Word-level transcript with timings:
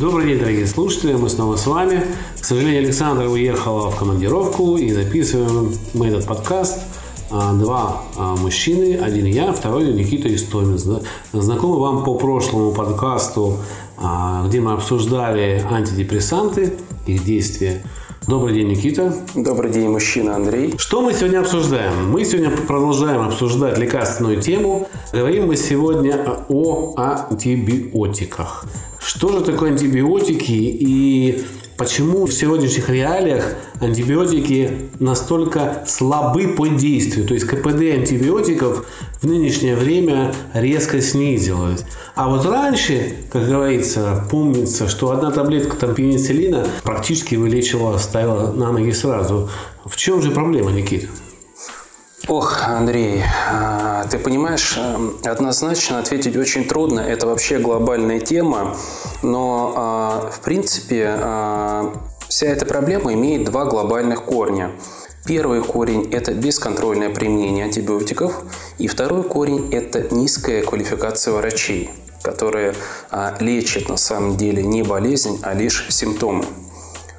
Добрый 0.00 0.28
день, 0.28 0.38
дорогие 0.38 0.66
слушатели, 0.66 1.12
мы 1.12 1.28
снова 1.28 1.56
с 1.56 1.66
вами. 1.66 2.02
К 2.40 2.42
сожалению, 2.42 2.84
Александра 2.84 3.28
уехала 3.28 3.90
в 3.90 3.96
командировку 3.98 4.78
и 4.78 4.90
записываем 4.90 5.74
мы 5.92 6.06
этот 6.06 6.26
подкаст. 6.26 6.78
А, 7.30 7.52
два 7.52 8.04
а, 8.16 8.34
мужчины, 8.36 8.96
один 8.96 9.26
я, 9.26 9.52
второй 9.52 9.92
Никита 9.92 10.34
Истомец. 10.34 10.88
Знакомы 11.34 11.78
вам 11.80 12.04
по 12.04 12.14
прошлому 12.14 12.72
подкасту, 12.72 13.58
а, 13.98 14.46
где 14.48 14.60
мы 14.60 14.72
обсуждали 14.72 15.62
антидепрессанты, 15.70 16.72
их 17.06 17.22
действия. 17.22 17.82
Добрый 18.26 18.54
день, 18.54 18.68
Никита. 18.68 19.14
Добрый 19.34 19.70
день, 19.70 19.90
мужчина 19.90 20.34
Андрей. 20.34 20.72
Что 20.78 21.02
мы 21.02 21.12
сегодня 21.12 21.40
обсуждаем? 21.40 22.10
Мы 22.10 22.24
сегодня 22.24 22.50
продолжаем 22.50 23.20
обсуждать 23.20 23.76
лекарственную 23.76 24.40
тему. 24.40 24.88
Говорим 25.12 25.48
мы 25.48 25.56
сегодня 25.56 26.38
о 26.48 26.94
антибиотиках. 26.96 28.64
Что 29.12 29.32
же 29.32 29.40
такое 29.40 29.72
антибиотики 29.72 30.52
и 30.52 31.44
почему 31.76 32.26
в 32.26 32.32
сегодняшних 32.32 32.88
реалиях 32.88 33.54
антибиотики 33.80 34.88
настолько 35.00 35.82
слабы 35.84 36.46
по 36.46 36.68
действию? 36.68 37.26
То 37.26 37.34
есть 37.34 37.44
КПД 37.44 37.80
антибиотиков 37.92 38.86
в 39.20 39.26
нынешнее 39.26 39.74
время 39.74 40.32
резко 40.54 41.00
снизилось. 41.00 41.84
А 42.14 42.28
вот 42.28 42.46
раньше, 42.46 43.16
как 43.32 43.48
говорится, 43.48 44.28
помнится, 44.30 44.88
что 44.88 45.10
одна 45.10 45.32
таблетка 45.32 45.76
там 45.76 45.92
пенициллина 45.92 46.64
практически 46.84 47.34
вылечивала, 47.34 47.98
ставила 47.98 48.52
на 48.52 48.70
ноги 48.70 48.92
сразу. 48.92 49.50
В 49.84 49.96
чем 49.96 50.22
же 50.22 50.30
проблема, 50.30 50.70
Никита? 50.70 51.08
Ох, 52.30 52.62
Андрей, 52.62 53.24
а, 53.50 54.06
ты 54.08 54.16
понимаешь, 54.16 54.78
эм, 54.78 55.18
однозначно 55.24 55.98
ответить 55.98 56.36
очень 56.36 56.64
трудно. 56.64 57.00
Это 57.00 57.26
вообще 57.26 57.58
глобальная 57.58 58.20
тема, 58.20 58.76
но 59.24 59.74
а, 59.76 60.30
в 60.30 60.38
принципе 60.38 61.08
а, 61.08 61.92
вся 62.28 62.46
эта 62.46 62.66
проблема 62.66 63.14
имеет 63.14 63.46
два 63.46 63.64
глобальных 63.64 64.22
корня. 64.22 64.70
Первый 65.24 65.60
корень– 65.60 66.08
это 66.12 66.32
бесконтрольное 66.32 67.10
применение 67.10 67.64
антибиотиков, 67.64 68.44
и 68.78 68.86
второй 68.86 69.24
корень– 69.24 69.68
это 69.72 70.14
низкая 70.14 70.62
квалификация 70.62 71.34
врачей, 71.34 71.90
которые 72.22 72.74
лечат 73.40 73.88
на 73.88 73.96
самом 73.96 74.36
деле 74.36 74.62
не 74.62 74.84
болезнь, 74.84 75.40
а 75.42 75.52
лишь 75.52 75.84
симптомы 75.88 76.44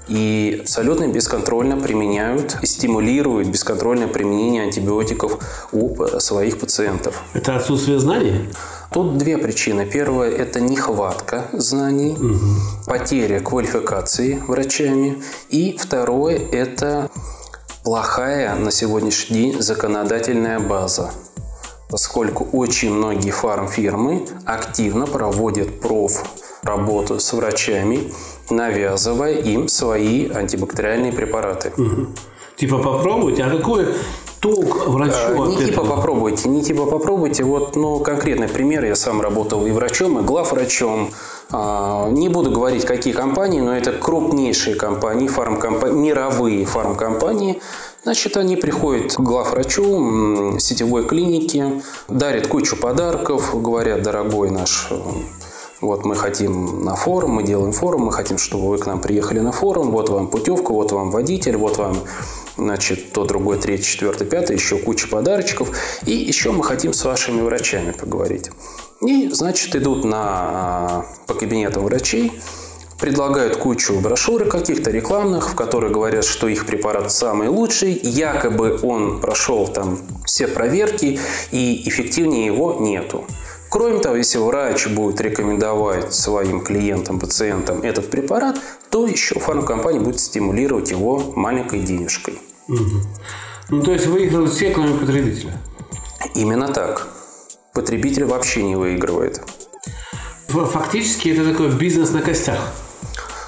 и 0.07 0.59
абсолютно 0.61 1.07
бесконтрольно 1.07 1.77
применяют 1.77 2.57
и 2.61 2.65
стимулируют 2.65 3.47
бесконтрольное 3.47 4.07
применение 4.07 4.63
антибиотиков 4.63 5.39
у 5.71 6.19
своих 6.19 6.59
пациентов. 6.59 7.21
Это 7.33 7.55
отсутствие 7.55 7.99
знаний? 7.99 8.49
Тут 8.91 9.17
две 9.17 9.37
причины. 9.37 9.85
Первая– 9.85 10.31
это 10.31 10.59
нехватка 10.59 11.45
знаний, 11.53 12.11
угу. 12.11 12.39
потеря 12.85 13.39
квалификации 13.39 14.41
врачами. 14.47 15.23
И 15.49 15.77
второе– 15.77 16.37
это 16.51 17.09
плохая 17.83 18.55
на 18.55 18.71
сегодняшний 18.71 19.35
день 19.35 19.61
законодательная 19.61 20.59
база 20.59 21.11
поскольку 21.91 22.47
очень 22.53 22.93
многие 22.93 23.31
фармфирмы 23.31 24.25
активно 24.45 25.05
проводят 25.05 25.81
проф 25.81 26.23
работу 26.63 27.19
с 27.19 27.33
врачами, 27.33 28.11
навязывая 28.51 29.33
им 29.33 29.67
свои 29.67 30.29
антибактериальные 30.29 31.11
препараты. 31.11 31.71
Угу. 31.77 32.07
Типа 32.57 32.77
попробуйте, 32.77 33.43
а 33.43 33.49
какой 33.49 33.87
толк 34.39 34.87
врачу 34.87 35.43
а, 35.43 35.47
Не 35.47 35.65
типа 35.65 35.83
попробуйте, 35.83 36.49
не 36.49 36.61
типа 36.63 36.85
попробуйте. 36.85 37.43
Вот, 37.43 37.75
ну, 37.75 37.99
конкретный 37.99 38.47
пример. 38.47 38.83
Я 38.85 38.95
сам 38.95 39.21
работал 39.21 39.65
и 39.65 39.71
врачом, 39.71 40.19
и 40.19 40.21
главврачом. 40.23 41.11
А, 41.51 42.09
не 42.09 42.29
буду 42.29 42.51
говорить, 42.51 42.85
какие 42.85 43.13
компании, 43.13 43.61
но 43.61 43.75
это 43.75 43.91
крупнейшие 43.91 44.75
компании, 44.75 45.27
фармкомпании, 45.27 45.95
мировые 45.95 46.65
фармкомпании. 46.65 47.61
Значит, 48.03 48.35
они 48.37 48.55
приходят 48.55 49.13
к 49.13 49.19
главврачу 49.19 50.57
сетевой 50.59 51.05
клиники, 51.05 51.83
дарят 52.07 52.47
кучу 52.47 52.75
подарков, 52.75 53.59
говорят, 53.61 54.01
дорогой 54.01 54.49
наш 54.49 54.89
вот 55.81 56.05
мы 56.05 56.15
хотим 56.15 56.85
на 56.85 56.95
форум, 56.95 57.31
мы 57.31 57.43
делаем 57.43 57.73
форум, 57.73 58.03
мы 58.03 58.11
хотим, 58.11 58.37
чтобы 58.37 58.69
вы 58.69 58.77
к 58.77 58.85
нам 58.85 59.01
приехали 59.01 59.39
на 59.39 59.51
форум, 59.51 59.91
вот 59.91 60.09
вам 60.09 60.27
путевка, 60.27 60.71
вот 60.71 60.91
вам 60.91 61.11
водитель, 61.11 61.57
вот 61.57 61.77
вам 61.77 61.97
значит, 62.57 63.11
то, 63.11 63.25
другое, 63.25 63.57
третье, 63.57 63.83
четвертое, 63.83 64.25
пятое, 64.25 64.57
еще 64.57 64.77
куча 64.77 65.07
подарочков. 65.07 65.69
И 66.05 66.11
еще 66.11 66.51
мы 66.51 66.63
хотим 66.63 66.93
с 66.93 67.03
вашими 67.03 67.41
врачами 67.41 67.91
поговорить. 67.91 68.51
И, 69.01 69.29
значит, 69.29 69.75
идут 69.75 70.05
на, 70.05 70.21
а, 70.21 71.05
по 71.25 71.33
кабинетам 71.33 71.83
врачей, 71.83 72.31
предлагают 72.99 73.57
кучу 73.57 73.99
брошюрок 73.99 74.49
каких-то 74.49 74.91
рекламных, 74.91 75.49
в 75.49 75.55
которых 75.55 75.91
говорят, 75.91 76.23
что 76.23 76.47
их 76.47 76.67
препарат 76.67 77.11
самый 77.11 77.47
лучший, 77.47 77.99
якобы 78.03 78.79
он 78.83 79.19
прошел 79.19 79.67
там 79.67 79.97
все 80.25 80.47
проверки 80.47 81.19
и 81.51 81.89
эффективнее 81.89 82.45
его 82.45 82.77
нету. 82.79 83.25
Кроме 83.71 83.99
того, 83.99 84.17
если 84.17 84.37
врач 84.37 84.85
будет 84.87 85.21
рекомендовать 85.21 86.13
своим 86.13 86.59
клиентам, 86.59 87.21
пациентам 87.21 87.81
этот 87.83 88.09
препарат, 88.09 88.59
то 88.89 89.07
еще 89.07 89.39
фармкомпания 89.39 90.01
будет 90.01 90.19
стимулировать 90.19 90.91
его 90.91 91.31
маленькой 91.37 91.79
денежкой. 91.79 92.37
Угу. 92.67 92.79
Ну, 93.69 93.81
то 93.81 93.93
есть 93.93 94.07
выигрывают 94.07 94.51
все, 94.51 94.71
кроме 94.71 94.95
потребителя? 94.99 95.57
Именно 96.35 96.67
так. 96.67 97.07
Потребитель 97.73 98.25
вообще 98.25 98.61
не 98.61 98.75
выигрывает. 98.75 99.41
Фактически 100.49 101.29
это 101.29 101.49
такой 101.49 101.71
бизнес 101.71 102.11
на 102.11 102.21
костях. 102.21 102.59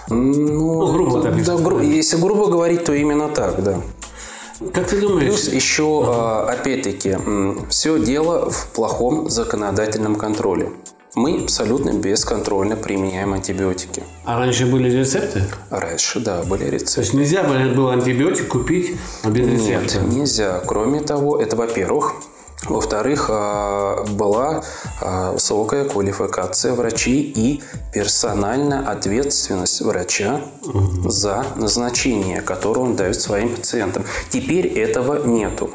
Ну, 0.07 0.15
ну 0.15 0.93
грубо 0.93 1.21
так. 1.21 1.43
Да, 1.43 1.57
гру- 1.57 1.81
если 1.81 2.15
грубо 2.15 2.47
говорить, 2.47 2.85
то 2.85 2.93
именно 2.93 3.27
так, 3.27 3.61
да. 3.61 3.81
Как 4.73 4.87
ты 4.87 5.01
думаешь? 5.01 5.27
Плюс 5.27 5.47
еще, 5.47 6.03
а, 6.05 6.47
опять-таки, 6.49 7.17
все 7.69 7.99
дело 7.99 8.49
в 8.49 8.67
плохом 8.67 9.29
законодательном 9.29 10.15
контроле. 10.15 10.71
Мы 11.15 11.41
абсолютно 11.43 11.91
бесконтрольно 11.91 12.75
применяем 12.75 13.33
антибиотики. 13.33 14.01
А 14.25 14.39
раньше 14.39 14.65
были 14.65 14.89
рецепты? 14.89 15.43
Раньше, 15.69 16.19
да, 16.19 16.41
были 16.43 16.63
рецепты. 16.65 16.95
То 16.95 17.01
есть 17.01 17.13
нельзя 17.13 17.43
было 17.43 17.93
антибиотик 17.93 18.47
купить 18.47 18.95
без 19.23 19.47
рецепта? 19.47 19.99
Нет, 19.99 20.11
нельзя. 20.11 20.59
Кроме 20.65 21.01
того, 21.01 21.39
это, 21.39 21.55
во-первых, 21.55 22.15
во-вторых, 22.65 23.27
а, 23.29 24.03
была 24.11 24.63
а, 25.01 25.31
высокая 25.33 25.85
квалификация 25.85 26.73
врачей 26.73 27.21
и 27.21 27.61
персональная 27.93 28.87
ответственность 28.87 29.81
врача 29.81 30.41
угу. 30.63 31.09
за 31.09 31.45
назначение, 31.55 32.41
которое 32.41 32.81
он 32.81 32.95
дает 32.95 33.19
своим 33.19 33.55
пациентам. 33.55 34.05
Теперь 34.29 34.67
этого 34.67 35.25
нету. 35.25 35.71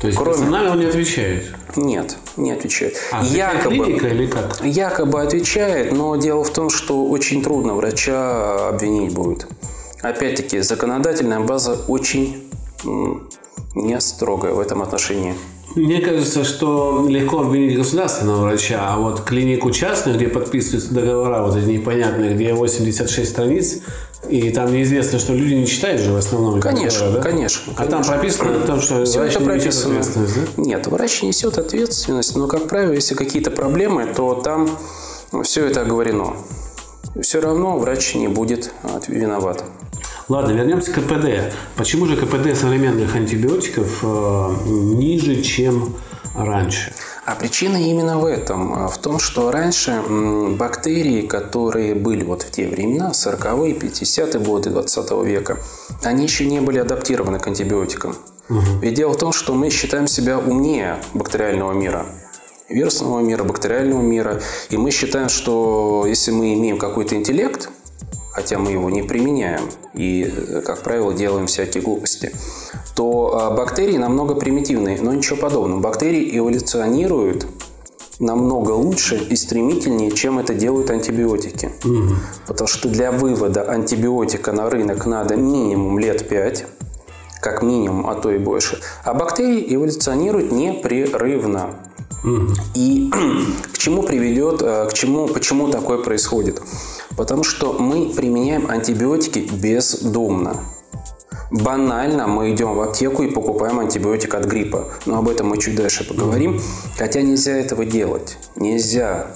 То 0.00 0.08
есть 0.08 0.18
Кроме... 0.18 0.32
персонально 0.32 0.72
он 0.72 0.80
не 0.80 0.86
отвечает? 0.86 1.54
Нет, 1.74 2.16
не 2.36 2.52
отвечает. 2.52 2.96
А, 3.10 3.24
якобы, 3.24 3.76
клиника 3.76 4.08
или 4.08 4.26
как? 4.26 4.60
Якобы 4.62 5.22
отвечает, 5.22 5.92
но 5.92 6.16
дело 6.16 6.44
в 6.44 6.50
том, 6.50 6.68
что 6.68 7.06
очень 7.06 7.42
трудно 7.42 7.74
врача 7.74 8.68
обвинить 8.68 9.14
будет. 9.14 9.46
Опять-таки, 10.02 10.60
законодательная 10.60 11.40
база 11.40 11.78
очень 11.88 12.46
не 13.74 14.00
строгая 14.00 14.52
в 14.52 14.60
этом 14.60 14.82
отношении. 14.82 15.34
Мне 15.76 16.00
кажется, 16.00 16.42
что 16.42 17.06
легко 17.06 17.40
обвинить 17.40 17.76
государственного 17.76 18.44
врача, 18.44 18.80
а 18.80 18.96
вот 18.98 19.20
клинику 19.20 19.70
частную, 19.70 20.16
где 20.16 20.26
подписываются 20.26 20.94
договора, 20.94 21.42
вот 21.42 21.54
эти 21.54 21.66
непонятные, 21.66 22.34
где 22.34 22.54
86 22.54 23.30
страниц, 23.30 23.80
и 24.26 24.48
там 24.50 24.72
неизвестно, 24.72 25.18
что 25.18 25.34
люди 25.34 25.52
не 25.52 25.66
читают 25.66 26.00
же 26.00 26.12
в 26.12 26.16
основном. 26.16 26.60
Конечно, 26.60 27.00
договора, 27.00 27.22
да? 27.22 27.30
конечно. 27.30 27.74
А 27.76 27.84
там 27.84 28.02
прописано 28.02 28.56
о 28.56 28.66
том, 28.66 28.80
что 28.80 29.04
Все 29.04 29.18
врач 29.18 29.32
это 29.32 29.40
не 29.40 29.46
прописано. 29.46 29.98
несет 29.98 30.16
ответственность, 30.16 30.56
да? 30.56 30.62
Нет, 30.62 30.86
врач 30.86 31.22
несет 31.22 31.58
ответственность, 31.58 32.36
но, 32.36 32.46
как 32.46 32.68
правило, 32.68 32.92
если 32.92 33.14
какие-то 33.14 33.50
проблемы, 33.50 34.06
то 34.16 34.34
там 34.34 34.70
все 35.42 35.66
это 35.66 35.82
оговорено. 35.82 36.36
Все 37.20 37.38
равно 37.38 37.78
врач 37.78 38.14
не 38.14 38.28
будет 38.28 38.72
виноват. 39.08 39.62
Ладно, 40.28 40.52
вернемся 40.52 40.92
к 40.92 40.96
КПД. 40.96 41.54
Почему 41.76 42.06
же 42.06 42.16
КПД 42.16 42.56
современных 42.56 43.14
антибиотиков 43.14 44.00
э, 44.02 44.56
ниже, 44.66 45.40
чем 45.42 45.94
раньше? 46.34 46.92
А 47.24 47.36
причина 47.36 47.76
именно 47.76 48.18
в 48.18 48.24
этом, 48.24 48.88
в 48.88 48.98
том, 48.98 49.20
что 49.20 49.52
раньше 49.52 50.02
бактерии, 50.58 51.22
которые 51.22 51.94
были 51.94 52.24
вот 52.24 52.42
в 52.42 52.50
те 52.50 52.66
времена, 52.66 53.12
40-е, 53.12 53.74
50-е 53.74 54.40
годы 54.40 54.70
20 54.70 55.10
века, 55.24 55.58
они 56.02 56.24
еще 56.24 56.44
не 56.44 56.60
были 56.60 56.78
адаптированы 56.78 57.38
к 57.38 57.46
антибиотикам. 57.46 58.16
Угу. 58.48 58.80
Ведь 58.82 58.94
дело 58.94 59.12
в 59.12 59.18
том, 59.18 59.32
что 59.32 59.54
мы 59.54 59.70
считаем 59.70 60.08
себя 60.08 60.38
умнее 60.38 60.96
бактериального 61.14 61.72
мира 61.72 62.06
вирусного 62.68 63.20
мира, 63.20 63.44
бактериального 63.44 64.02
мира. 64.02 64.40
И 64.70 64.76
мы 64.76 64.90
считаем, 64.90 65.28
что 65.28 66.04
если 66.06 66.32
мы 66.32 66.54
имеем 66.54 66.78
какой-то 66.78 67.14
интеллект, 67.14 67.70
хотя 68.36 68.58
мы 68.58 68.70
его 68.70 68.90
не 68.90 69.02
применяем 69.02 69.62
и, 69.94 70.30
как 70.66 70.82
правило, 70.82 71.14
делаем 71.14 71.46
всякие 71.46 71.82
глупости, 71.82 72.32
то 72.94 73.38
а, 73.38 73.50
бактерии 73.50 73.96
намного 73.96 74.34
примитивные. 74.34 75.00
Но 75.00 75.14
ничего 75.14 75.38
подобного. 75.38 75.80
Бактерии 75.80 76.38
эволюционируют 76.38 77.46
намного 78.18 78.72
лучше 78.72 79.16
и 79.16 79.36
стремительнее, 79.36 80.10
чем 80.10 80.38
это 80.38 80.52
делают 80.52 80.90
антибиотики. 80.90 81.70
Угу. 81.82 82.14
Потому 82.46 82.68
что 82.68 82.90
для 82.90 83.10
вывода 83.10 83.62
антибиотика 83.62 84.52
на 84.52 84.68
рынок 84.68 85.06
надо 85.06 85.36
минимум 85.36 85.98
лет 85.98 86.28
5, 86.28 86.66
как 87.40 87.62
минимум, 87.62 88.06
а 88.06 88.16
то 88.16 88.30
и 88.30 88.36
больше. 88.36 88.80
А 89.02 89.14
бактерии 89.14 89.74
эволюционируют 89.74 90.52
непрерывно. 90.52 91.70
И 92.74 93.10
к 93.72 93.78
чему 93.78 94.02
приведет, 94.02 94.60
э, 94.60 94.88
к 94.90 94.92
чему, 94.92 95.26
почему 95.28 95.68
такое 95.68 95.98
происходит? 95.98 96.60
Потому 97.16 97.44
что 97.44 97.72
мы 97.72 98.10
применяем 98.10 98.70
антибиотики 98.70 99.38
бездумно. 99.38 100.62
Банально 101.50 102.26
мы 102.26 102.52
идем 102.52 102.74
в 102.74 102.80
аптеку 102.80 103.22
и 103.22 103.30
покупаем 103.30 103.78
антибиотик 103.78 104.34
от 104.34 104.46
гриппа. 104.46 104.88
Но 105.06 105.18
об 105.18 105.28
этом 105.28 105.48
мы 105.48 105.58
чуть 105.58 105.76
дальше 105.76 106.06
поговорим. 106.06 106.60
Хотя 106.98 107.22
нельзя 107.22 107.52
этого 107.52 107.84
делать. 107.84 108.36
Нельзя 108.56 109.28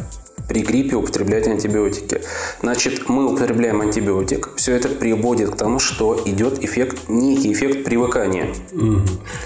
при 0.50 0.62
гриппе 0.62 0.96
употреблять 0.96 1.46
антибиотики. 1.46 2.22
Значит, 2.60 3.08
мы 3.08 3.32
употребляем 3.32 3.82
антибиотик, 3.82 4.50
все 4.56 4.74
это 4.74 4.88
приводит 4.88 5.50
к 5.50 5.56
тому, 5.56 5.78
что 5.78 6.20
идет 6.24 6.64
эффект, 6.64 7.08
некий 7.08 7.52
эффект 7.52 7.84
привыкания. 7.84 8.48
Угу. 8.72 9.02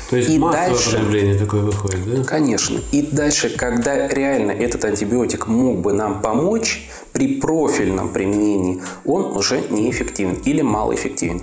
То 0.08 0.16
есть 0.16 0.30
и 0.30 0.38
дальше, 0.38 0.92
потребление 0.92 1.38
такое 1.38 1.60
выходит, 1.60 2.10
да? 2.10 2.24
Конечно. 2.24 2.80
И 2.90 3.02
дальше, 3.02 3.50
когда 3.50 4.08
реально 4.08 4.52
этот 4.52 4.86
антибиотик 4.86 5.46
мог 5.46 5.82
бы 5.82 5.92
нам 5.92 6.22
помочь, 6.22 6.88
при 7.14 7.28
профильном 7.38 8.08
применении 8.08 8.82
он 9.04 9.36
уже 9.36 9.62
неэффективен 9.70 10.34
или 10.44 10.62
малоэффективен. 10.62 11.42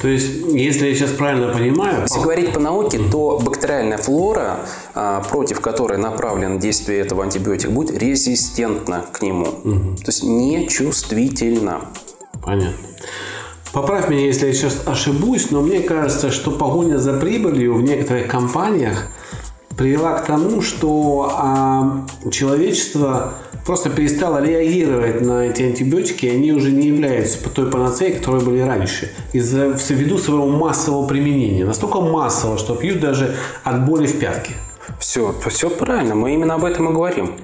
То 0.00 0.06
есть, 0.06 0.30
если 0.52 0.86
я 0.86 0.94
сейчас 0.94 1.10
правильно 1.10 1.52
понимаю... 1.52 2.02
Если 2.02 2.20
говорить 2.20 2.52
по 2.52 2.60
науке, 2.60 3.00
то 3.10 3.40
бактериальная 3.44 3.98
флора, 3.98 4.60
а, 4.94 5.20
против 5.22 5.60
которой 5.60 5.98
направлено 5.98 6.60
действие 6.60 7.00
этого 7.00 7.24
антибиотика, 7.24 7.70
будет 7.70 7.98
резистентна 7.98 9.04
к 9.12 9.20
нему. 9.20 9.46
Угу. 9.46 9.96
То 9.96 10.06
есть, 10.06 10.22
нечувствительна. 10.22 11.80
Понятно. 12.40 12.76
Поправь 13.72 14.08
меня, 14.08 14.26
если 14.26 14.46
я 14.46 14.52
сейчас 14.52 14.82
ошибусь, 14.86 15.50
но 15.50 15.60
мне 15.60 15.80
кажется, 15.80 16.30
что 16.30 16.52
погоня 16.52 16.98
за 16.98 17.14
прибылью 17.14 17.74
в 17.74 17.82
некоторых 17.82 18.28
компаниях 18.28 19.08
привела 19.76 20.18
к 20.20 20.26
тому, 20.26 20.62
что 20.62 21.32
а, 21.36 22.06
человечество 22.30 23.34
просто 23.70 23.88
перестало 23.88 24.42
реагировать 24.42 25.20
на 25.20 25.46
эти 25.46 25.62
антибиотики, 25.62 26.26
и 26.26 26.30
они 26.30 26.50
уже 26.50 26.72
не 26.72 26.88
являются 26.88 27.38
той 27.50 27.70
панацеей, 27.70 28.14
которые 28.16 28.44
были 28.44 28.58
раньше, 28.58 29.12
из-за 29.32 29.78
ввиду 29.90 30.18
своего 30.18 30.48
массового 30.48 31.06
применения. 31.06 31.64
Настолько 31.64 32.00
массово, 32.00 32.58
что 32.58 32.74
пьют 32.74 32.98
даже 32.98 33.36
от 33.62 33.86
боли 33.86 34.08
в 34.08 34.18
пятке. 34.18 34.54
Все, 34.98 35.34
все 35.48 35.70
правильно, 35.70 36.14
мы 36.14 36.34
именно 36.34 36.54
об 36.54 36.64
этом 36.64 36.88
и 36.90 36.92
говорим. 36.92 37.36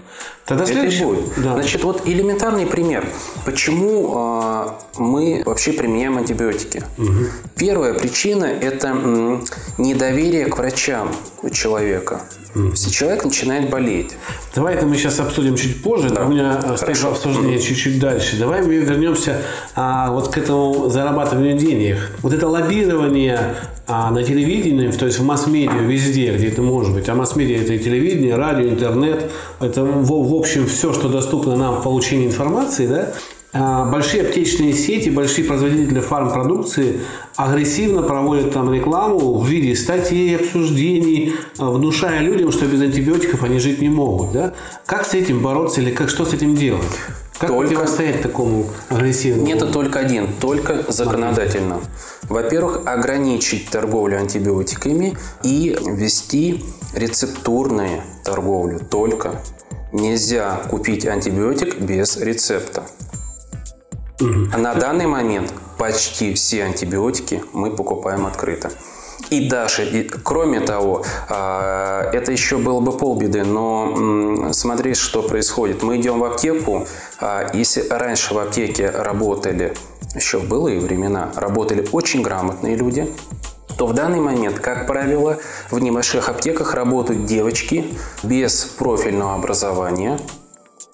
Тогда 0.46 0.62
Это 0.62 0.72
следующий. 0.72 1.04
будет. 1.04 1.25
Да. 1.38 1.54
Значит, 1.54 1.82
вот 1.82 2.06
элементарный 2.06 2.66
пример. 2.66 3.08
Почему 3.44 4.14
э, 4.14 4.69
мы 4.98 5.43
вообще 5.44 5.72
применяем 5.72 6.19
антибиотики? 6.19 6.84
Угу. 6.98 7.25
Первая 7.56 7.94
причина– 7.94 8.44
это 8.60 8.88
м, 8.88 9.44
недоверие 9.76 10.46
к 10.46 10.56
врачам 10.56 11.10
у 11.43 11.50
человека. 11.50 12.22
Угу. 12.54 12.69
Если 12.69 12.90
человек 12.90 13.25
начинает 13.25 13.70
болеть. 13.70 14.14
Давай 14.54 14.75
это 14.75 14.87
мы 14.87 14.96
сейчас 14.96 15.19
обсудим 15.19 15.56
чуть 15.56 15.82
позже. 15.82 16.10
Да. 16.10 16.25
У 16.25 16.28
меня 16.28 16.76
стоит 16.76 17.04
обсуждение 17.04 17.58
угу. 17.58 17.64
чуть-чуть 17.66 17.98
дальше. 17.98 18.37
Давай 18.38 18.62
мы 18.62 18.76
вернемся 18.76 19.43
а, 19.75 20.12
вот 20.12 20.28
к 20.32 20.38
этому 20.38 20.88
зарабатыванию 20.88 21.58
денег. 21.58 21.96
Вот 22.22 22.32
это 22.32 22.46
лоббирование 22.46 23.56
а 23.87 24.11
на 24.11 24.23
телевидении, 24.25 24.91
то 24.91 25.06
есть 25.06 25.19
в 25.19 25.25
масс-медиа, 25.25 25.79
везде, 25.83 26.35
где 26.35 26.49
это 26.49 26.61
может 26.62 26.93
быть, 26.93 27.09
а 27.09 27.15
масс-медиа 27.15 27.62
это 27.62 27.75
и 27.75 27.79
телевидение, 27.79 28.35
радио, 28.35 28.69
интернет, 28.69 29.31
это 29.61 29.85
в, 29.85 30.31
в 30.31 30.35
общем 30.35 30.67
все, 30.67 30.93
что 30.93 31.09
доступно 31.09 31.56
нам 31.56 31.77
в 31.77 31.83
получении 31.85 32.27
информации, 32.27 32.87
да, 32.87 33.12
а 33.53 33.87
большие 33.87 34.23
аптечные 34.23 34.75
сети, 34.75 35.09
большие 35.09 35.47
производители 35.47 36.00
фармпродукции 36.00 37.00
агрессивно 37.37 38.03
проводят 38.03 38.53
там 38.53 38.73
рекламу 38.75 39.38
в 39.38 39.47
виде 39.47 39.75
статей, 39.75 40.37
обсуждений, 40.37 41.35
внушая 41.56 42.21
людям, 42.21 42.53
что 42.53 42.67
без 42.67 42.82
антибиотиков 42.82 43.43
они 43.44 43.59
жить 43.59 43.81
не 43.81 43.89
могут. 43.89 44.32
Да? 44.32 44.53
Как 44.85 45.06
с 45.06 45.15
этим 45.15 45.41
бороться 45.41 45.81
или 45.81 45.91
как, 45.91 46.11
что 46.11 46.27
с 46.27 46.35
этим 46.35 46.55
делать? 46.55 46.82
Как 47.38 47.50
только... 47.50 47.69
противостоять 47.69 48.23
такому 48.23 48.67
агрессивному? 48.88 49.47
Нет, 49.47 49.73
только 49.73 49.99
один, 49.99 50.33
только 50.41 50.91
законодательно. 50.91 51.81
Во-первых, 52.23 52.83
ограничить 52.87 53.71
торговлю 53.71 54.19
антибиотиками 54.19 55.17
и 55.43 55.77
ввести 55.87 56.65
рецептурную 56.94 58.03
торговлю 58.25 58.81
только. 58.81 59.43
Нельзя 59.93 60.62
купить 60.71 61.06
антибиотик 61.06 61.79
без 61.79 62.17
рецепта. 62.17 62.85
Угу. 64.21 64.59
На 64.59 64.75
данный 64.75 65.06
момент 65.06 65.53
почти 65.79 66.32
все 66.35 66.65
антибиотики 66.65 67.43
мы 67.53 67.75
покупаем 67.75 68.27
открыто. 68.27 68.71
И 69.31 69.49
даже, 69.49 69.85
и, 69.85 70.05
кроме 70.05 70.61
того, 70.61 71.05
а, 71.29 72.11
это 72.13 72.33
еще 72.33 72.59
было 72.59 72.81
бы 72.81 72.93
полбеды, 72.93 73.45
но 73.45 74.53
смотри, 74.53 74.95
что 74.95 75.23
происходит. 75.23 75.83
Мы 75.83 75.97
идем 75.97 76.21
в 76.21 76.25
аптеку, 76.25 76.87
а, 77.19 77.51
если 77.53 77.87
раньше 77.89 78.35
в 78.35 78.39
аптеке 78.39 78.91
работали, 78.91 79.75
еще 80.15 80.39
в 80.39 80.49
былые 80.49 80.81
времена, 80.81 81.31
работали 81.35 81.87
очень 81.93 82.23
грамотные 82.23 82.77
люди, 82.77 83.13
то 83.77 83.87
в 83.87 83.95
данный 83.95 84.21
момент, 84.21 84.59
как 84.59 84.87
правило, 84.87 85.39
в 85.71 85.79
небольших 85.79 86.29
аптеках 86.29 86.75
работают 86.75 87.27
девочки 87.27 87.85
без 88.23 88.65
профильного 88.65 89.35
образования, 89.35 90.19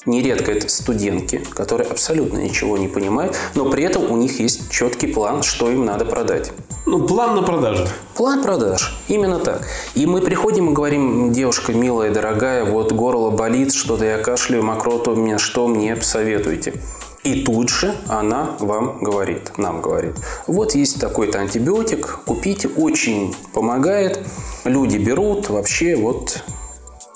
Нередко 0.04 0.50
это 0.50 0.68
студентки, 0.68 1.36
которые 1.54 1.88
абсолютно 1.88 2.38
ничего 2.38 2.76
не 2.76 2.88
понимают, 2.88 3.36
но 3.54 3.70
при 3.70 3.84
этом 3.84 4.10
у 4.10 4.16
них 4.16 4.40
есть 4.40 4.68
четкий 4.70 5.06
план, 5.06 5.44
что 5.44 5.70
им 5.70 5.84
надо 5.84 6.04
продать. 6.04 6.52
Ну, 6.86 7.06
план 7.06 7.36
на 7.36 7.42
продажу. 7.42 7.86
План 8.16 8.42
продаж. 8.42 8.98
Именно 9.06 9.38
так. 9.38 9.64
И 9.94 10.04
мы 10.06 10.20
приходим 10.20 10.70
и 10.70 10.72
говорим, 10.72 11.32
девушка 11.32 11.72
милая, 11.72 12.10
дорогая, 12.12 12.64
вот 12.64 12.90
горло 12.92 13.30
болит, 13.30 13.72
что-то 13.72 14.04
я 14.04 14.18
кашляю, 14.18 14.64
мокрота 14.64 15.12
у 15.12 15.14
меня, 15.14 15.38
что 15.38 15.68
мне 15.68 15.94
посоветуете? 15.94 16.74
И 17.22 17.44
тут 17.44 17.68
же 17.68 17.94
она 18.08 18.56
вам 18.58 18.98
говорит, 19.00 19.56
нам 19.56 19.80
говорит, 19.80 20.16
вот 20.48 20.74
есть 20.74 21.00
такой-то 21.00 21.38
антибиотик, 21.38 22.18
купите, 22.26 22.66
очень 22.66 23.32
помогает, 23.52 24.18
люди 24.64 24.96
берут, 24.96 25.48
вообще 25.48 25.94
вот 25.94 26.42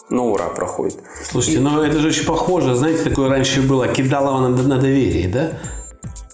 на 0.09 0.23
ура 0.23 0.47
проходит. 0.49 0.99
Слушайте, 1.25 1.59
и... 1.59 1.63
ну 1.63 1.83
это 1.83 1.99
же 1.99 2.09
очень 2.09 2.25
похоже, 2.25 2.75
знаете, 2.75 3.09
такое 3.09 3.29
раньше 3.29 3.63
было, 3.63 3.89
кидалово 3.89 4.49
на, 4.49 4.49
на 4.49 4.79
доверие, 4.79 5.29
да? 5.29 5.53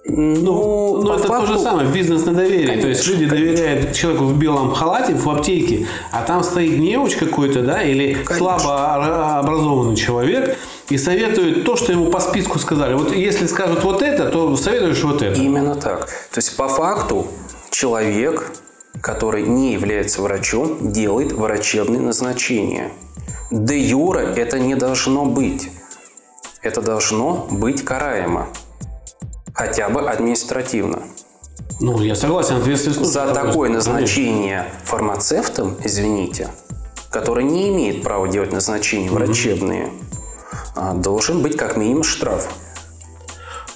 Ну, 0.05 1.00
ну 1.00 1.14
это 1.14 1.29
факту... 1.29 1.47
то 1.47 1.52
же 1.52 1.59
самое, 1.61 1.88
бизнес 1.88 2.26
на 2.26 2.35
доверие. 2.35 2.67
Конечно, 2.67 2.83
то 2.83 2.88
есть 2.88 3.07
люди 3.07 3.29
конечно. 3.29 3.55
доверяют 3.55 3.93
человеку 3.95 4.25
в 4.25 4.37
белом 4.37 4.75
халате 4.75 5.14
в 5.14 5.31
аптеке, 5.31 5.87
а 6.11 6.23
там 6.23 6.43
стоит 6.43 6.79
неуч 6.79 7.14
какой-то, 7.14 7.62
да, 7.62 7.83
или 7.83 8.14
конечно. 8.14 8.37
слабо 8.37 9.38
образованный 9.38 9.97
человек 9.97 10.59
и 10.91 10.99
советует 10.99 11.64
то, 11.64 11.76
что 11.76 11.93
ему 11.93 12.07
по 12.07 12.19
списку 12.19 12.59
сказали. 12.59 12.95
Вот 12.95 13.14
если 13.14 13.47
скажут 13.47 13.85
вот 13.85 14.02
это, 14.02 14.29
то 14.29 14.57
советуешь 14.57 15.02
вот 15.05 15.23
это. 15.23 15.41
Именно 15.41 15.76
так. 15.76 16.07
То 16.07 16.38
есть 16.38 16.57
по 16.57 16.69
факту 16.69 17.29
человек, 17.71 18.50
который 19.00 19.45
не 19.45 19.73
является 19.73 20.21
врачом, 20.21 20.93
делает 20.93 21.33
врачебные 21.33 22.00
назначения. 22.00 22.91
Де 23.52 23.78
юра 23.78 24.21
это 24.21 24.59
не 24.59 24.75
должно 24.75 25.26
быть. 25.26 25.68
Это 26.62 26.80
должно 26.80 27.47
быть 27.50 27.85
караемо. 27.85 28.49
Хотя 29.52 29.90
бы 29.90 30.09
административно. 30.09 31.02
Ну, 31.78 32.00
я 32.00 32.14
согласен, 32.14 32.56
ответственность. 32.56 33.04
За 33.04 33.35
такое 33.35 33.68
назначение 33.68 34.64
фармацевтом, 34.85 35.76
извините, 35.85 36.49
который 37.11 37.44
не 37.44 37.68
имеет 37.68 38.02
права 38.02 38.26
делать 38.26 38.52
назначения 38.52 39.11
врачебные, 39.11 39.90
а, 40.75 40.94
должен 40.94 41.42
быть 41.42 41.54
как 41.54 41.76
минимум 41.76 42.04
штраф. 42.04 42.49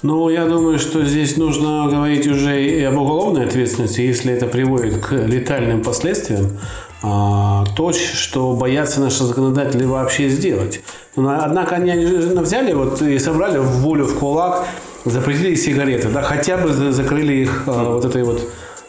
Ну, 0.01 0.31
я 0.31 0.47
думаю, 0.47 0.79
что 0.79 1.05
здесь 1.05 1.37
нужно 1.37 1.87
говорить 1.91 2.27
уже 2.27 2.65
и 2.65 2.83
об 2.83 2.97
уголовной 2.97 3.45
ответственности, 3.45 4.01
если 4.01 4.33
это 4.33 4.47
приводит 4.47 5.05
к 5.05 5.13
летальным 5.13 5.83
последствиям, 5.83 6.59
то, 7.03 7.93
что 7.93 8.55
боятся 8.55 9.01
наши 9.01 9.25
законодатели 9.25 9.85
вообще 9.85 10.29
сделать. 10.29 10.81
Но, 11.15 11.39
однако 11.41 11.77
они 11.77 11.93
взяли 11.95 12.73
вот 12.73 13.01
и 13.03 13.19
собрали 13.19 13.59
в 13.59 13.81
волю 13.81 14.07
в 14.07 14.19
кулак, 14.19 14.67
запретили 15.05 15.55
сигареты, 15.55 16.09
да, 16.09 16.23
хотя 16.23 16.57
бы 16.59 16.73
закрыли 16.73 17.35
их 17.35 17.65
а, 17.67 17.95
вот 17.95 18.05
этой 18.05 18.23
вот 18.25 18.43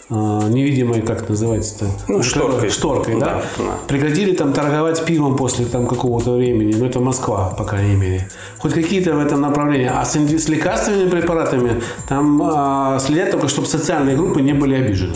а, 0.10 0.48
невидимой, 0.48 1.02
как 1.02 1.30
называется-то? 1.30 1.86
Ну, 2.08 2.24
шторкой. 2.24 2.70
Шторкой, 2.70 3.20
да? 3.20 3.44
Да, 3.58 3.64
да. 3.64 3.78
Прекратили 3.88 4.34
там 4.34 4.54
торговать 4.54 5.04
пивом 5.06 5.36
после 5.38 5.66
там 5.66 5.86
какого-то 5.88 6.36
времени. 6.36 6.74
Ну, 6.78 6.86
это 6.86 7.00
Москва, 7.00 7.54
по 7.58 7.64
крайней 7.64 7.96
мере. 7.96 8.30
Хоть 8.58 8.74
какие-то 8.74 9.14
в 9.14 9.20
этом 9.20 9.42
направлении. 9.42 9.92
А 9.94 10.04
с, 10.06 10.16
с 10.16 10.50
лекарственными 10.50 11.10
препаратами 11.10 11.82
там 12.08 12.42
а, 12.44 13.00
следят 13.00 13.32
только, 13.32 13.48
чтобы 13.48 13.68
социальные 13.68 14.16
группы 14.16 14.42
не 14.42 14.54
были 14.54 14.76
обижены. 14.76 15.16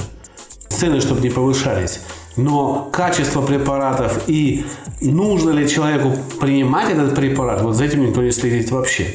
Цены, 0.69 1.01
чтобы 1.01 1.21
не 1.21 1.29
повышались. 1.29 2.01
Но 2.37 2.89
качество 2.91 3.41
препаратов 3.41 4.23
и 4.27 4.65
нужно 5.01 5.49
ли 5.51 5.67
человеку 5.67 6.13
принимать 6.39 6.89
этот 6.89 7.13
препарат, 7.15 7.61
вот 7.61 7.75
за 7.75 7.83
этим 7.85 8.05
никто 8.05 8.21
не 8.21 8.31
следит 8.31 8.71
вообще. 8.71 9.07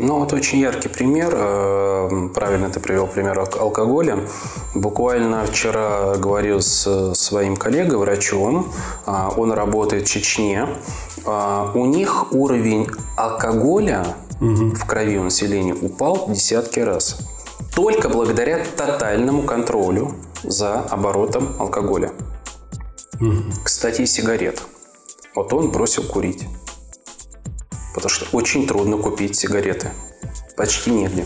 Ну, 0.00 0.20
вот 0.20 0.32
очень 0.32 0.60
яркий 0.60 0.88
пример. 0.88 1.30
э, 1.34 2.28
Правильно 2.32 2.70
ты 2.70 2.78
привел 2.78 3.08
пример 3.08 3.36
ал- 3.40 3.48
алкоголя. 3.60 4.20
Буквально 4.76 5.44
вчера 5.44 6.14
говорил 6.16 6.60
с 6.62 7.14
своим 7.14 7.56
коллегой, 7.56 7.98
врачом. 7.98 8.72
А, 9.06 9.32
Он 9.36 9.50
работает 9.50 10.06
в 10.06 10.08
Чечне. 10.10 10.68
А, 11.26 11.72
У 11.74 11.84
них 11.86 12.32
уровень 12.32 12.86
алкоголя 13.16 14.04
в 14.40 14.84
крови 14.86 15.18
у 15.18 15.24
населения 15.24 15.74
упал 15.74 16.26
в 16.28 16.32
десятки 16.32 16.78
раз. 16.78 17.18
Только 17.74 18.08
благодаря 18.08 18.64
тотальному 18.76 19.42
контролю 19.42 20.14
за 20.42 20.80
оборотом 20.80 21.54
алкоголя. 21.58 22.12
Кстати, 23.64 24.02
и 24.02 24.06
сигарет. 24.06 24.62
Вот 25.34 25.52
он 25.52 25.70
бросил 25.70 26.02
курить. 26.02 26.44
Потому 27.94 28.10
что 28.10 28.26
очень 28.36 28.66
трудно 28.66 28.96
купить 28.96 29.36
сигареты. 29.36 29.90
Почти 30.56 30.90
негде. 30.90 31.24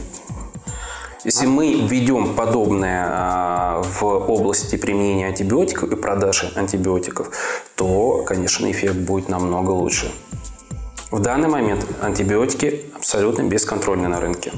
Если 1.25 1.47
мы 1.47 1.87
введем 1.87 2.35
подобное 2.35 3.07
а, 3.09 3.83
в 3.83 4.05
области 4.05 4.77
применения 4.77 5.29
антибиотиков 5.29 5.93
и 5.93 5.97
продажи 5.97 6.51
антибиотиков, 6.57 7.31
то, 7.77 8.25
конечно, 8.27 8.69
эффект 8.71 8.97
будет 8.97 9.29
намного 9.29 9.71
лучше. 9.71 10.11
В 11.13 11.21
данный 11.21 11.49
момент 11.49 11.87
антибиотики 12.01 12.87
абсолютно 12.97 13.43
бесконтрольны 13.43 14.09
на 14.09 14.21
рынке. 14.21 14.53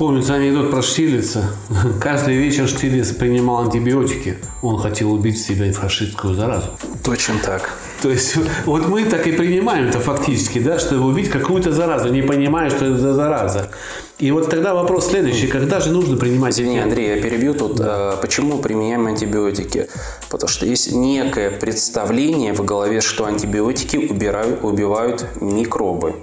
Вспомнится 0.00 0.32
анекдот 0.36 0.70
про 0.70 0.80
Штирлица. 0.80 1.44
Каждый 2.00 2.34
вечер 2.36 2.66
Штирлиц 2.66 3.12
принимал 3.12 3.64
антибиотики. 3.64 4.38
Он 4.62 4.78
хотел 4.78 5.12
убить 5.12 5.36
в 5.36 5.46
себе 5.46 5.70
фашистскую 5.72 6.32
заразу. 6.32 6.68
Точно 7.04 7.34
так. 7.44 7.68
То 8.00 8.08
есть 8.08 8.36
вот 8.64 8.88
мы 8.88 9.04
так 9.04 9.26
и 9.26 9.32
принимаем 9.32 9.88
это 9.88 10.00
фактически, 10.00 10.58
да, 10.58 10.78
чтобы 10.78 11.04
убить 11.04 11.28
какую-то 11.28 11.72
заразу, 11.72 12.08
не 12.08 12.22
понимая, 12.22 12.70
что 12.70 12.86
это 12.86 12.96
за 12.96 13.12
зараза. 13.12 13.72
И 14.18 14.30
вот 14.30 14.48
тогда 14.48 14.72
вопрос 14.72 15.08
следующий. 15.08 15.48
Когда 15.48 15.80
же 15.80 15.90
нужно 15.90 16.16
принимать 16.16 16.54
Извини, 16.54 16.78
Андрей, 16.78 17.16
я 17.16 17.20
перебью 17.20 17.52
тут. 17.52 17.78
А, 17.80 18.16
Почему 18.16 18.56
применяем 18.56 19.06
антибиотики? 19.06 19.88
Потому 20.30 20.48
что 20.48 20.64
есть 20.64 20.92
некое 20.92 21.50
представление 21.50 22.54
в 22.54 22.64
голове, 22.64 23.02
что 23.02 23.26
антибиотики 23.26 23.98
убирают, 23.98 24.64
убивают 24.64 25.26
микробы. 25.42 26.14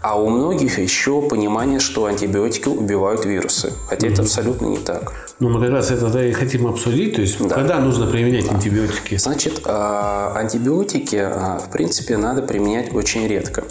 А 0.00 0.20
у 0.20 0.28
многих 0.28 0.78
еще 0.78 1.22
понимание, 1.22 1.80
что 1.80 2.06
антибиотики 2.06 2.68
убивают 2.68 3.24
вирусы. 3.24 3.72
Хотя 3.88 4.08
это 4.08 4.22
абсолютно 4.22 4.66
не 4.66 4.78
так. 4.78 5.12
Ну, 5.40 5.50
мы 5.50 5.60
как 5.60 5.70
раз 5.70 5.90
это 5.90 6.08
да 6.08 6.24
и 6.24 6.32
хотим 6.32 6.66
обсудить. 6.66 7.14
То 7.14 7.20
есть, 7.20 7.38
когда 7.48 7.78
нужно 7.78 8.06
применять 8.06 8.50
антибиотики? 8.50 9.16
Значит, 9.16 9.62
а, 9.64 10.32
антибиотики, 10.36 11.16
а, 11.16 11.58
в 11.58 11.70
принципе, 11.70 12.16
надо 12.16 12.42
применять 12.42 12.92
очень 12.94 13.26
редко. 13.26 13.64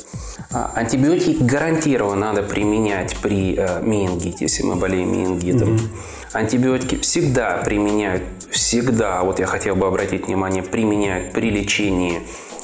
А, 0.51 0.71
Антибиотики 0.75 1.43
гарантированно 1.43 2.27
надо 2.27 2.43
применять 2.43 3.17
при 3.17 3.55
э, 3.57 3.81
менингите, 3.81 4.45
если 4.45 4.63
мы 4.63 4.75
болеем 4.75 5.11
менингитом. 5.11 5.77
Антибиотики 6.31 6.95
всегда 6.97 7.57
применяют, 7.63 8.23
всегда, 8.49 9.23
вот 9.23 9.39
я 9.39 9.45
хотел 9.45 9.75
бы 9.75 9.87
обратить 9.87 10.27
внимание, 10.27 10.63
применяют 10.63 11.33
при 11.33 11.49
лечении 11.49 12.21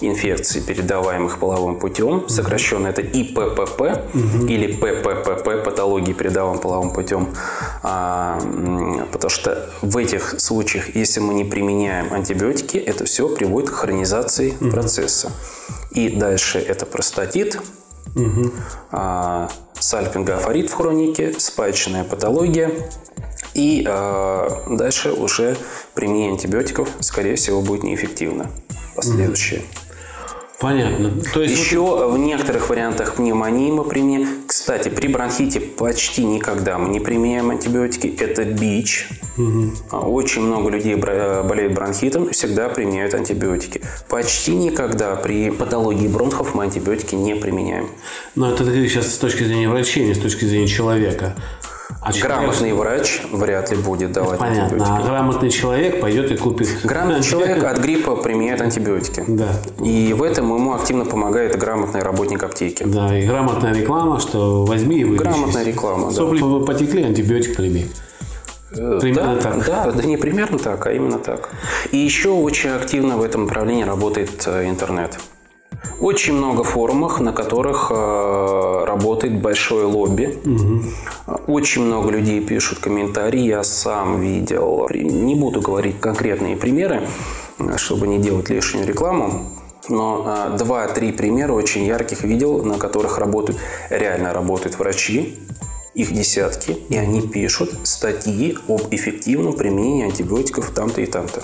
инфекций, 0.07 0.62
передаваемых 0.62 1.39
половым 1.39 1.79
путем. 1.79 2.27
Сокращенно 2.27 2.88
это 2.88 3.01
ИППП 3.01 3.81
или 4.48 4.74
ПППП, 4.74 5.63
патологии, 5.63 6.13
передаваемым 6.13 6.60
половым 6.62 6.91
путем. 6.91 7.29
А, 7.83 8.39
потому 9.12 9.29
что 9.29 9.69
в 9.81 9.98
этих 9.98 10.39
случаях, 10.39 10.95
если 10.95 11.19
мы 11.19 11.33
не 11.33 11.43
применяем 11.43 12.13
антибиотики, 12.13 12.77
это 12.77 13.05
все 13.05 13.27
приводит 13.29 13.69
к 13.69 13.74
хронизации 13.74 14.51
процесса. 14.51 15.31
И 15.91 16.10
дальше 16.10 16.60
это 16.60 16.86
простатит, 16.86 17.62
а, 18.91 19.50
сальпингофорит 19.79 20.69
в 20.69 20.74
хронике, 20.74 21.33
спайчная 21.38 22.03
патология. 22.03 22.72
И 23.53 23.86
а, 23.88 24.63
дальше 24.69 25.12
уже 25.12 25.55
применение 25.93 26.31
антибиотиков, 26.31 26.89
скорее 27.00 27.36
всего, 27.36 27.62
будет 27.62 27.83
неэффективно. 27.83 28.50
Последующее. 28.95 29.62
Понятно. 30.60 31.12
То 31.33 31.41
есть, 31.41 31.55
вот- 31.55 31.63
Еще 31.65 32.07
в 32.10 32.17
некоторых 32.17 32.69
вариантах 32.69 33.15
пневмонии 33.15 33.72
мы 33.72 33.83
применяем. 33.83 34.27
Кстати, 34.48 34.88
при 34.89 35.07
бронхите 35.07 35.60
почти 35.60 36.24
никогда 36.24 36.77
мы 36.77 36.89
не 36.89 37.00
применяем 37.01 37.50
антибиотики. 37.50 38.07
Это 38.19 38.45
бич. 38.45 39.10
А, 39.91 40.00
Очень 40.07 40.43
много 40.43 40.69
людей 40.69 40.95
бра- 40.95 41.43
болеют 41.43 41.74
бронхитом 41.74 42.25
и 42.25 42.33
всегда 42.33 42.69
применяют 42.69 43.13
антибиотики. 43.15 43.81
Почти 44.07 44.55
никогда 44.55 45.15
при 45.15 45.50
патологии 45.50 46.07
бронхов 46.07 46.53
мы 46.55 46.63
антибиотики 46.65 47.15
не 47.15 47.36
применяем. 47.36 47.89
ну, 48.36 48.45
это 48.51 48.63
ты 48.63 48.88
сейчас 48.88 49.13
с 49.13 49.17
точки 49.17 49.43
зрения 49.43 49.67
врачей, 49.67 50.05
не 50.05 50.13
с 50.13 50.19
точки 50.19 50.45
зрения 50.45 50.67
человека. 50.67 51.36
А 52.05 52.12
человек- 52.12 52.38
Грамотный 52.39 52.74
врач 52.74 53.22
вряд 53.31 53.72
ли 53.72 53.77
будет 53.77 54.12
давать 54.12 54.39
Понятно. 54.39 54.62
А 54.63 54.65
антибиотики. 54.65 55.07
грамотный 55.07 55.50
человек 55.50 56.01
пойдет 56.01 56.31
и 56.31 56.38
купит. 56.38 56.67
Грамотный 56.83 57.24
человек 57.29 57.63
от 57.63 57.77
гриппа 57.79 58.15
применяет 58.17 58.62
антибиотики. 58.62 59.24
Да. 59.27 59.50
И 59.83 60.13
в 60.13 60.22
этом 60.22 60.53
ему 60.53 60.74
активно 60.74 61.05
помогает 61.05 61.57
грамотный 61.57 62.01
работник 62.01 62.43
аптеки. 62.43 62.83
Да, 62.83 63.17
и 63.17 63.25
грамотная 63.25 63.74
реклама, 63.74 64.19
что 64.19 64.65
возьми 64.65 64.98
и 64.98 65.03
вылечись. 65.05 65.27
Грамотная 65.27 65.63
реклама, 65.63 66.07
да. 66.07 66.13
Сопли 66.13 66.65
потекли, 66.65 67.03
антибиотик 67.03 67.55
прими. 67.55 67.86
Примерно 68.74 69.36
да, 69.36 69.41
так. 69.41 69.65
Да, 69.65 69.91
да 69.91 70.03
не 70.03 70.17
примерно 70.17 70.57
так, 70.57 70.88
а 70.88 70.91
именно 70.91 71.19
так. 71.19 71.50
И 71.91 71.98
еще 71.98 72.29
очень 72.29 72.72
активно 72.72 73.17
в 73.17 73.24
этом 73.24 73.45
направлении 73.45 73.83
работает 73.83 74.43
э, 74.48 74.67
интернет. 74.67 75.19
Очень 75.99 76.33
много 76.33 76.63
форумов, 76.63 77.19
на 77.19 77.31
которых 77.31 77.91
э, 77.93 78.83
работает 78.85 79.41
большое 79.41 79.85
лобби. 79.85 80.39
Очень 81.47 81.83
много 81.83 82.09
людей 82.09 82.41
пишут 82.41 82.79
комментарии. 82.79 83.41
Я 83.41 83.63
сам 83.63 84.19
видел. 84.19 84.87
Не 84.91 85.35
буду 85.35 85.61
говорить 85.61 85.99
конкретные 85.99 86.57
примеры, 86.57 87.07
чтобы 87.77 88.07
не 88.07 88.19
делать 88.19 88.49
лишнюю 88.49 88.87
рекламу. 88.87 89.45
Но 89.89 90.23
э, 90.25 90.57
два-три 90.57 91.11
примера 91.11 91.51
очень 91.51 91.83
ярких 91.85 92.23
видел, 92.23 92.63
на 92.63 92.77
которых 92.77 93.17
работают, 93.17 93.59
реально 93.89 94.33
работают 94.33 94.79
врачи, 94.79 95.37
их 95.93 96.13
десятки, 96.13 96.77
и 96.89 96.97
они 96.97 97.21
пишут 97.21 97.71
статьи 97.83 98.57
об 98.67 98.81
эффективном 98.91 99.53
применении 99.53 100.05
антибиотиков 100.05 100.71
там-то 100.71 101.01
и 101.01 101.05
там-то. 101.05 101.43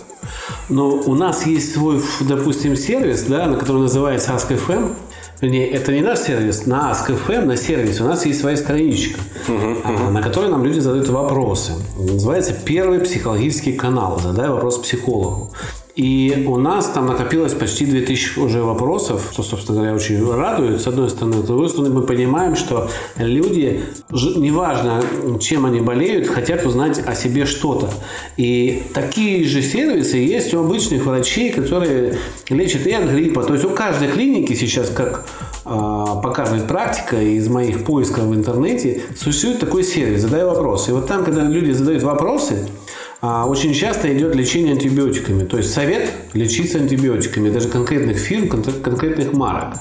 Но 0.70 0.90
у 0.90 1.16
нас 1.16 1.46
есть 1.46 1.74
свой, 1.74 2.02
допустим, 2.22 2.76
сервис, 2.76 3.24
да, 3.24 3.46
на 3.46 3.58
который 3.58 3.82
называется 3.82 4.32
Ask.fm. 4.32 4.96
Вернее, 5.42 5.70
это 5.70 5.94
не 5.94 6.02
наш 6.02 6.20
сервис, 6.20 6.66
на 6.66 6.92
Ask.fm, 6.92 7.46
на 7.46 7.56
сервисе 7.56 8.04
у 8.04 8.08
нас 8.08 8.26
есть 8.26 8.42
своя 8.42 8.58
страничка, 8.58 9.20
а, 9.48 10.10
на 10.12 10.22
которой 10.22 10.50
нам 10.50 10.66
люди 10.66 10.80
задают 10.80 11.08
вопросы. 11.10 11.74
Называется 11.98 12.54
«Первый 12.54 13.00
психологический 13.00 13.74
канал. 13.74 14.20
Задай 14.20 14.50
вопрос 14.50 14.80
психологу». 14.80 15.52
И 16.00 16.46
у 16.48 16.56
нас 16.56 16.88
там 16.88 17.08
накопилось 17.08 17.54
почти 17.54 17.86
2000 17.86 18.40
уже 18.40 18.64
вопросов, 18.64 19.32
что, 19.34 19.44
собственно 19.44 19.80
говоря, 19.80 19.96
очень 19.96 20.26
радует, 20.32 20.80
с 20.80 20.88
одной 20.88 21.10
стороны. 21.10 21.44
С 21.44 21.46
другой 21.46 21.68
стороны, 21.68 21.94
мы 21.94 22.04
понимаем, 22.04 22.56
что 22.56 22.90
люди, 23.18 23.82
неважно, 24.10 25.04
чем 25.42 25.66
они 25.66 25.82
болеют, 25.82 26.28
хотят 26.30 26.66
узнать 26.66 27.06
о 27.06 27.16
себе 27.16 27.46
что-то. 27.46 27.90
И 28.38 28.84
такие 28.94 29.44
же 29.44 29.62
сервисы 29.62 30.16
есть 30.16 30.54
у 30.54 30.62
обычных 30.62 31.06
врачей, 31.06 31.52
которые 31.52 32.18
лечат 32.48 32.88
и 32.88 32.94
от 32.94 33.04
гриппа. 33.04 33.44
То 33.44 33.56
есть 33.56 33.66
у 33.66 33.70
каждой 33.72 34.08
клиники 34.08 34.54
сейчас, 34.54 34.90
как 34.90 35.26
а, 35.66 36.16
показывает 36.22 36.66
практика 36.66 37.22
из 37.22 37.50
моих 37.50 37.84
поисков 37.84 38.24
в 38.24 38.34
интернете, 38.34 39.02
существует 39.18 39.60
такой 39.60 39.84
сервис 39.84 40.22
«Задай 40.22 40.46
вопросы». 40.46 40.92
И 40.92 40.94
вот 40.94 41.08
там, 41.08 41.26
когда 41.26 41.44
люди 41.44 41.72
задают 41.72 42.04
вопросы, 42.04 42.70
очень 43.22 43.74
часто 43.74 44.12
идет 44.16 44.36
лечение 44.36 44.74
антибиотиками. 44.74 45.44
То 45.44 45.58
есть 45.58 45.74
совет 45.74 46.12
лечиться 46.34 46.78
антибиотиками, 46.80 47.50
даже 47.50 47.68
конкретных 47.68 48.18
фирм, 48.18 48.48
кон- 48.50 48.64
конкретных 48.64 49.34
марок. 49.34 49.76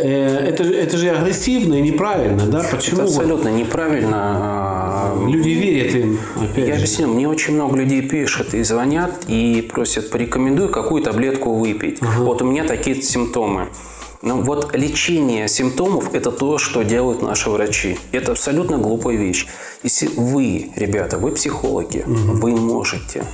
Это, 0.00 0.62
же- 0.62 0.74
это 0.74 0.96
же 0.96 1.10
агрессивно 1.10 1.74
и 1.74 1.80
неправильно, 1.82 2.46
да? 2.46 2.62
Почему 2.70 2.98
Это 3.00 3.04
абсолютно 3.08 3.48
неправильно. 3.48 4.16
а, 4.16 5.26
люди 5.28 5.48
верят 5.48 5.92
им? 5.94 6.20
опять 6.36 6.58
Я 6.58 6.66
же. 6.66 6.72
объясню, 6.74 7.08
мне 7.08 7.28
очень 7.28 7.54
много 7.54 7.76
людей 7.76 8.02
пишут 8.02 8.54
и 8.54 8.62
звонят, 8.62 9.24
и 9.26 9.66
просят, 9.72 10.10
порекомендуй, 10.10 10.68
какую 10.68 11.02
таблетку 11.02 11.54
выпить. 11.54 11.98
Вот 12.18 12.42
у 12.42 12.44
меня 12.44 12.62
такие 12.64 13.02
симптомы. 13.02 13.68
Ну 14.20 14.42
вот 14.42 14.74
лечение 14.74 15.46
симптомов– 15.46 16.12
это 16.14 16.32
то, 16.32 16.58
что 16.58 16.82
делают 16.82 17.22
наши 17.22 17.50
врачи. 17.50 17.98
Это 18.10 18.32
абсолютно 18.32 18.76
глупая 18.78 19.16
вещь. 19.16 19.46
Если 19.84 20.08
вы, 20.08 20.72
ребята, 20.74 21.18
вы 21.18 21.30
психологи, 21.30 22.02
вы 22.06 22.56
можете 22.56 23.24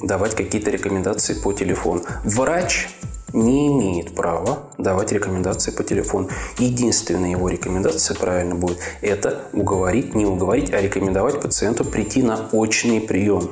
давать 0.00 0.34
какие-то 0.34 0.70
рекомендации 0.70 1.34
по 1.34 1.52
телефону. 1.52 2.02
Врач 2.24 2.88
не 3.34 3.68
имеет 3.68 4.14
права 4.14 4.70
давать 4.78 5.12
рекомендации 5.12 5.70
по 5.70 5.84
телефону. 5.84 6.30
Единственная 6.58 7.32
его 7.32 7.50
рекомендация 7.50 8.16
правильно 8.16 8.54
будет– 8.54 8.78
это 9.02 9.42
уговорить, 9.52 10.14
не 10.14 10.24
уговорить, 10.24 10.72
а 10.72 10.80
рекомендовать 10.80 11.42
пациенту 11.42 11.84
прийти 11.84 12.22
на 12.22 12.48
очный 12.52 13.02
прием. 13.02 13.50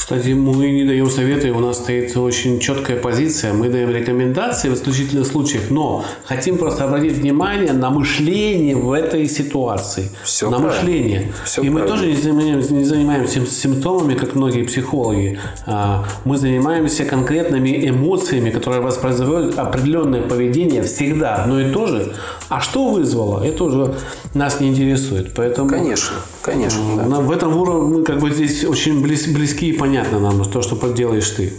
Кстати, 0.00 0.30
мы 0.30 0.70
не 0.70 0.84
даем 0.84 1.10
советы, 1.10 1.52
у 1.52 1.60
нас 1.60 1.76
стоит 1.76 2.16
очень 2.16 2.58
четкая 2.58 2.96
позиция. 2.96 3.52
Мы 3.52 3.68
даем 3.68 3.90
рекомендации 3.90 4.70
в 4.70 4.74
исключительных 4.74 5.26
случаях, 5.26 5.64
но 5.70 6.04
хотим 6.24 6.56
просто 6.56 6.84
обратить 6.84 7.12
внимание 7.18 7.74
на 7.74 7.90
мышление 7.90 8.76
в 8.76 8.90
этой 8.92 9.28
ситуации. 9.28 10.10
Всё 10.24 10.48
на 10.48 10.58
правильно. 10.58 10.80
мышление. 10.82 11.32
Всё 11.44 11.62
И 11.62 11.68
мы 11.68 11.80
правильно. 11.80 11.96
тоже 11.98 12.10
не 12.12 12.16
занимаемся, 12.16 12.72
не 12.74 12.84
занимаемся 12.84 13.46
симптомами, 13.46 14.14
как 14.14 14.34
многие 14.34 14.62
психологи. 14.62 15.38
А, 15.66 16.02
Мы 16.24 16.38
занимаемся 16.38 17.04
конкретными 17.04 17.86
эмоциями, 17.88 18.48
которые 18.50 18.80
воспроизводят 18.80 19.58
определенное 19.58 20.22
поведение 20.22 20.82
всегда 20.82 21.34
одно 21.36 21.60
и 21.60 21.70
то 21.72 21.86
же. 21.86 22.14
А 22.48 22.60
что 22.60 22.88
вызвало, 22.90 23.44
это 23.44 23.64
уже 23.64 23.94
нас 24.34 24.60
не 24.60 24.68
интересует. 24.68 25.34
Поэтому 25.36 25.68
Конечно, 25.68 26.14
конечно. 26.42 26.80
да. 26.96 27.16
в 27.20 27.30
этом 27.30 27.54
уровне 27.54 27.98
мы 27.98 28.02
как 28.04 28.18
бы 28.18 28.30
здесь 28.30 28.64
очень 28.64 29.02
близ- 29.02 29.28
близки 29.28 29.68
и 29.68 29.72
понятно 29.90 30.20
нам 30.20 30.44
то, 30.44 30.62
что 30.62 30.76
делаешь 30.94 31.30
ты. 31.30 31.52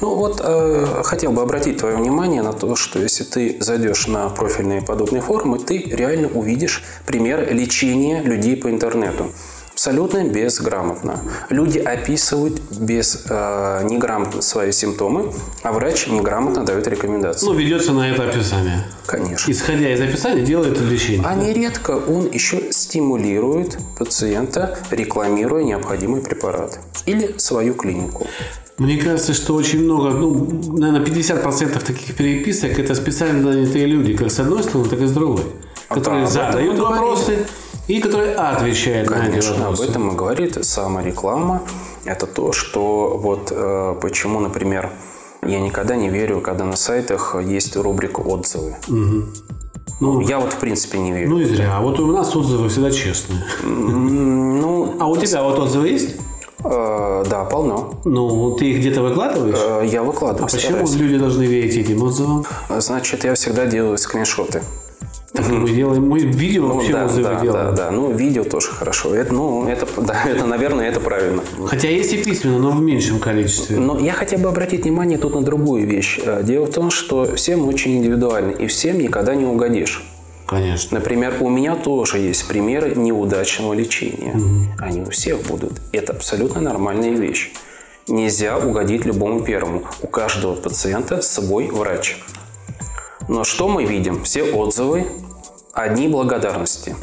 Ну 0.00 0.14
вот 0.14 0.40
э, 0.44 1.02
хотел 1.02 1.32
бы 1.32 1.42
обратить 1.42 1.78
твое 1.78 1.96
внимание 1.96 2.40
на 2.42 2.52
то, 2.52 2.76
что 2.76 3.00
если 3.00 3.24
ты 3.24 3.56
зайдешь 3.58 4.06
на 4.06 4.28
профильные 4.28 4.82
подобные 4.82 5.20
форумы, 5.20 5.58
ты 5.58 5.78
реально 5.78 6.28
увидишь 6.28 6.84
примеры 7.06 7.46
лечения 7.46 8.22
людей 8.22 8.56
по 8.56 8.70
интернету. 8.70 9.32
Абсолютно 9.82 10.22
безграмотно. 10.22 11.18
Люди 11.50 11.80
описывают 11.80 12.62
без 12.70 13.24
э, 13.28 13.80
неграмотно 13.90 14.40
свои 14.40 14.70
симптомы, 14.70 15.32
а 15.64 15.72
врач 15.72 16.06
неграмотно 16.06 16.64
дает 16.64 16.86
рекомендации. 16.86 17.44
Ну, 17.46 17.54
ведется 17.54 17.92
на 17.92 18.08
это 18.08 18.28
описание. 18.28 18.84
Конечно. 19.06 19.50
Исходя 19.50 19.92
из 19.92 20.00
описания, 20.00 20.42
делает 20.42 20.80
лечение. 20.80 21.26
А 21.26 21.34
нередко 21.34 21.98
он 21.98 22.30
еще 22.30 22.70
стимулирует 22.70 23.76
пациента, 23.98 24.78
рекламируя 24.92 25.64
необходимый 25.64 26.20
препарат 26.20 26.78
или 27.06 27.36
свою 27.38 27.74
клинику. 27.74 28.28
Мне 28.78 28.98
кажется, 28.98 29.34
что 29.34 29.54
очень 29.56 29.82
много, 29.82 30.10
ну, 30.10 30.76
наверное, 30.76 31.04
50% 31.04 31.84
таких 31.84 32.14
переписок 32.14 32.78
это 32.78 32.94
специально 32.94 33.50
нанятые 33.50 33.86
люди, 33.86 34.16
как 34.16 34.30
с 34.30 34.38
одной 34.38 34.62
стороны, 34.62 34.88
так 34.88 35.00
и 35.00 35.06
с 35.06 35.12
другой. 35.12 35.42
Которые 35.88 36.28
да, 36.28 36.50
об 36.50 36.50
этом 36.50 36.52
задают 36.52 36.78
мы 36.78 37.16
говорили. 37.88 37.98
вопросы 37.98 37.98
и 37.98 38.00
которые 38.00 38.34
отвечают 38.36 39.10
на 39.10 39.14
эти 39.16 39.26
Конечно, 39.30 39.54
об 39.54 39.60
вопросы. 39.60 39.84
этом 39.90 40.10
и 40.10 40.14
говорит 40.16 40.64
сама 40.64 41.02
реклама. 41.02 41.62
Это 42.04 42.26
то, 42.26 42.52
что 42.52 43.16
вот 43.22 43.48
э, 43.50 43.94
почему, 44.00 44.40
например, 44.40 44.90
я 45.46 45.60
никогда 45.60 45.96
не 45.96 46.08
верю, 46.08 46.40
когда 46.40 46.64
на 46.64 46.76
сайтах 46.76 47.36
есть 47.42 47.76
рубрика 47.76 48.20
отзывы. 48.20 48.76
Ну, 50.00 50.20
Я 50.20 50.38
вот 50.40 50.52
в 50.52 50.56
принципе 50.58 50.98
не 50.98 51.12
верю. 51.12 51.30
ну 51.30 51.38
и 51.38 51.44
зря. 51.44 51.76
А 51.76 51.80
вот 51.80 52.00
у 52.00 52.06
нас 52.06 52.34
отзывы 52.34 52.68
всегда 52.68 52.90
честные. 52.90 53.40
Ну, 53.62 54.96
А 55.00 55.06
у 55.06 55.16
тебя 55.16 55.42
вот 55.42 55.58
отзывы 55.58 55.88
есть? 55.88 56.16
э, 56.64 57.24
да, 57.28 57.44
полно. 57.44 58.00
Ну, 58.04 58.56
ты 58.56 58.70
их 58.70 58.78
где-то 58.78 59.02
выкладываешь? 59.02 59.58
Э, 59.60 59.84
я 59.86 60.02
выкладываю. 60.02 60.44
А 60.44 60.48
почему 60.48 60.86
стараюсь. 60.86 60.94
люди 60.96 61.18
должны 61.18 61.42
верить 61.44 61.76
этим 61.76 62.02
отзывам? 62.02 62.44
Значит, 62.78 63.24
я 63.24 63.34
всегда 63.34 63.66
делаю 63.66 63.98
скриншоты. 63.98 64.62
Так 65.32 65.48
мы 65.48 65.70
делаем, 65.70 66.06
мы 66.08 66.20
видео 66.20 66.66
Ну, 66.68 66.74
вообще 66.74 66.92
да, 66.92 67.06
отзывы 67.06 67.28
да, 67.28 67.40
делаем. 67.40 67.74
да, 67.74 67.84
да. 67.86 67.90
Ну, 67.90 68.12
видео 68.12 68.44
тоже 68.44 68.68
хорошо. 68.68 69.14
Это, 69.14 69.32
ну, 69.32 69.66
это, 69.66 69.86
да, 70.02 70.24
это, 70.24 70.44
наверное, 70.44 70.88
это 70.88 71.00
правильно. 71.00 71.42
Хотя 71.66 71.88
есть 71.88 72.12
и 72.12 72.18
письменно, 72.22 72.58
но 72.58 72.70
в 72.72 72.80
меньшем 72.82 73.18
количестве. 73.18 73.78
Но 73.78 73.98
я 73.98 74.12
хотел 74.12 74.40
бы 74.40 74.48
обратить 74.50 74.82
внимание 74.84 75.18
тут 75.18 75.34
на 75.34 75.42
другую 75.42 75.86
вещь. 75.86 76.20
Э, 76.22 76.42
Дело 76.42 76.66
в 76.66 76.70
том, 76.70 76.90
что 76.90 77.34
все 77.34 77.56
мы 77.56 77.66
очень 77.68 77.96
индивидуальны, 77.98 78.52
и 78.52 78.66
всем 78.66 78.98
никогда 78.98 79.34
не 79.34 79.46
угодишь. 79.46 80.04
Конечно. 80.46 80.98
Например, 80.98 81.32
у 81.40 81.48
меня 81.48 81.76
тоже 81.76 82.18
есть 82.18 82.46
примеры 82.46 82.94
неудачного 82.94 83.72
лечения. 83.72 84.34
Они 84.78 85.00
у 85.00 85.08
всех 85.08 85.40
будут. 85.46 85.80
Это 85.92 86.12
абсолютно 86.12 86.60
нормальная 86.60 87.10
вещь. 87.10 87.52
Нельзя 88.06 88.58
угодить 88.58 89.06
любому 89.06 89.40
первому. 89.44 89.84
У 90.02 90.08
каждого 90.08 90.54
пациента 90.56 91.22
свой 91.22 91.68
врач. 91.68 92.18
Но 93.32 93.44
что 93.44 93.66
мы 93.66 93.84
видим? 93.86 94.24
Все 94.24 94.42
отзывы, 94.44 95.06
одни 95.72 96.06
благодарности. 96.06 96.94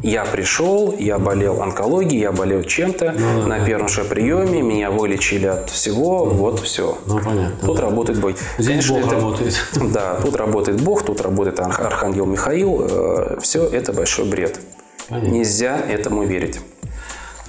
Я 0.00 0.24
пришел, 0.24 0.94
я 0.96 1.18
болел 1.18 1.60
онкологией, 1.60 2.20
я 2.22 2.30
болел 2.30 2.62
чем-то, 2.62 3.10
на 3.46 3.58
первом 3.64 3.88
же 3.88 4.04
приеме 4.04 4.62
меня 4.62 4.92
вылечили 4.92 5.46
от 5.46 5.68
всего, 5.68 6.24
вот 6.24 6.60
все. 6.60 6.96
Ну, 7.06 7.18
понятно. 7.18 7.56
Тут 7.66 7.76
да. 7.78 7.82
работает 7.82 8.20
Бог. 8.20 8.34
Здесь 8.58 8.68
Конечно, 8.86 8.94
Бог 8.94 9.06
это- 9.06 9.14
работает. 9.16 9.64
Да, 9.92 10.20
тут 10.22 10.36
работает 10.36 10.80
Бог, 10.82 11.02
тут 11.02 11.20
работает 11.20 11.58
Арх- 11.58 11.80
Архангел 11.80 12.26
Михаил. 12.26 13.38
Все 13.42 13.66
это 13.66 13.92
большой 13.92 14.26
бред. 14.26 14.60
Понятно. 15.08 15.28
Нельзя 15.30 15.76
этому 15.80 16.22
верить. 16.22 16.60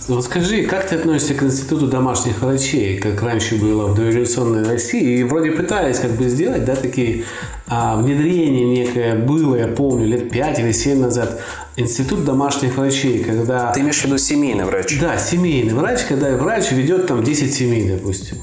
Вот 0.08 0.26
скажи, 0.26 0.64
как 0.64 0.90
ты 0.90 0.96
относишься 0.96 1.36
к 1.36 1.44
институту 1.44 1.88
домашних 1.88 2.42
врачей, 2.42 2.98
как 2.98 3.22
раньше 3.22 3.56
было 3.56 3.88
в 3.88 3.96
дореволюционной 3.96 4.64
России? 4.64 5.20
И 5.20 5.24
вроде 5.24 5.52
пытались 5.52 6.00
как 6.00 6.12
бы 6.12 6.28
сделать, 6.28 6.66
да, 6.66 6.76
такие 6.76 7.26
а, 7.68 7.98
внедрение 7.98 8.66
некое 8.66 9.16
было, 9.16 9.56
я 9.56 9.68
помню, 9.68 10.08
лет 10.08 10.32
5 10.32 10.60
или 10.60 10.72
7 10.72 11.00
назад, 11.00 11.40
институт 11.78 12.26
домашних 12.26 12.78
врачей, 12.78 13.24
когда... 13.24 13.72
Ты 13.72 13.82
имеешь 13.82 14.02
в 14.02 14.06
виду 14.06 14.18
семейный 14.18 14.66
врач? 14.66 15.00
Да, 15.00 15.18
семейный 15.18 15.74
врач, 15.74 16.02
когда 16.08 16.36
врач 16.36 16.72
ведет 16.72 17.08
там 17.08 17.24
10 17.24 17.54
семей, 17.54 17.88
допустим, 17.90 18.38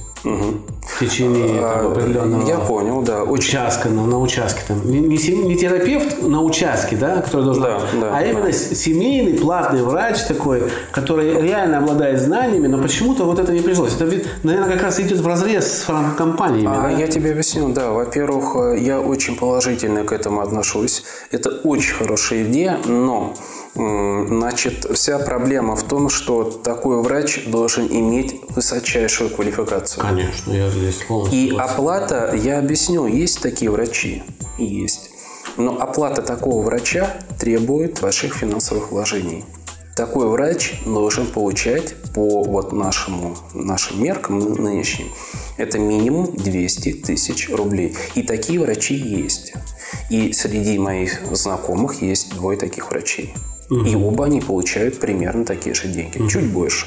в 0.88 1.00
течение 1.00 1.60
там, 1.60 1.92
определенного 1.92 2.42
А, 2.44 2.48
Я 2.48 2.58
понял, 2.58 3.02
да. 3.02 3.22
Очень 3.22 3.48
участка, 3.50 3.88
на, 3.88 4.06
на 4.06 4.18
участке 4.18 4.62
там. 4.66 4.80
Не, 4.90 5.00
не 5.00 5.16
не 5.16 5.56
терапевт 5.56 6.22
на 6.22 6.42
участке, 6.42 6.96
да, 6.96 7.20
который 7.22 7.44
должен, 7.44 7.62
Да, 7.62 7.80
да, 8.00 8.16
а 8.16 8.24
именно 8.24 8.52
с- 8.52 8.74
семейный 8.74 9.34
платный 9.38 9.82
врач 9.82 10.22
такой, 10.26 10.62
который 10.90 11.40
реально 11.40 11.78
обладает 11.78 12.20
знаниями, 12.20 12.66
но 12.66 12.78
почему-то 12.78 13.24
вот 13.24 13.38
это 13.38 13.52
не 13.52 13.60
прижилось. 13.60 13.94
Это, 13.94 14.04
ведь, 14.06 14.26
наверное, 14.42 14.72
как 14.72 14.82
раз 14.82 14.98
идет 14.98 15.20
в 15.20 15.26
разрез 15.26 15.70
с 15.80 15.82
фармкомпаниями. 15.82 16.68
А, 16.68 16.82
да? 16.82 16.90
Я 16.90 17.06
тебе 17.06 17.32
объясню, 17.32 17.68
да. 17.68 17.90
Во-первых, 17.92 18.56
э, 18.56 18.78
я 18.78 19.00
очень 19.00 19.36
положительно 19.36 20.04
к 20.04 20.12
этому 20.12 20.40
отношусь. 20.40 21.04
Это 21.30 21.50
очень 21.50 21.94
хорошая 21.94 22.44
идея, 22.44 22.78
но 22.86 23.34
Значит, 23.74 24.86
вся 24.92 25.18
проблема 25.20 25.76
в 25.76 25.84
том, 25.84 26.08
что 26.08 26.42
такой 26.42 27.00
врач 27.00 27.44
должен 27.46 27.86
иметь 27.86 28.40
высочайшую 28.48 29.30
квалификацию. 29.30 30.02
Конечно, 30.02 30.52
я 30.52 30.68
здесь 30.78 30.96
полностью. 31.06 31.38
И 31.38 31.56
оплата, 31.56 32.34
я 32.34 32.58
объясню, 32.58 33.06
есть 33.06 33.40
такие 33.40 33.70
врачи, 33.70 34.22
есть. 34.58 35.10
Но 35.56 35.76
оплата 35.80 36.22
такого 36.22 36.62
врача 36.62 37.16
требует 37.38 38.00
больших 38.00 38.34
финансовых 38.36 38.90
вложений. 38.92 39.44
Такой 39.96 40.28
врач 40.28 40.80
должен 40.86 41.26
получать 41.26 41.94
по 42.14 42.44
вот 42.44 42.72
нашему, 42.72 43.36
нашим 43.52 44.00
меркам 44.00 44.38
ны- 44.38 44.54
нынешним, 44.60 45.08
это 45.56 45.80
минимум 45.80 46.32
200 46.36 46.92
тысяч 47.02 47.50
рублей. 47.50 47.96
И 48.14 48.22
такие 48.22 48.60
врачи 48.60 48.94
есть. 48.94 49.54
И 50.10 50.32
среди 50.32 50.78
моих 50.78 51.20
знакомых 51.32 52.00
есть 52.02 52.32
двое 52.34 52.56
таких 52.56 52.90
врачей. 52.90 53.34
И 53.70 53.96
оба 53.96 54.26
они 54.26 54.40
получают 54.40 55.00
примерно 55.00 55.44
такие 55.44 55.74
же 55.74 55.88
деньги, 55.88 56.26
чуть 56.28 56.46
больше. 56.46 56.86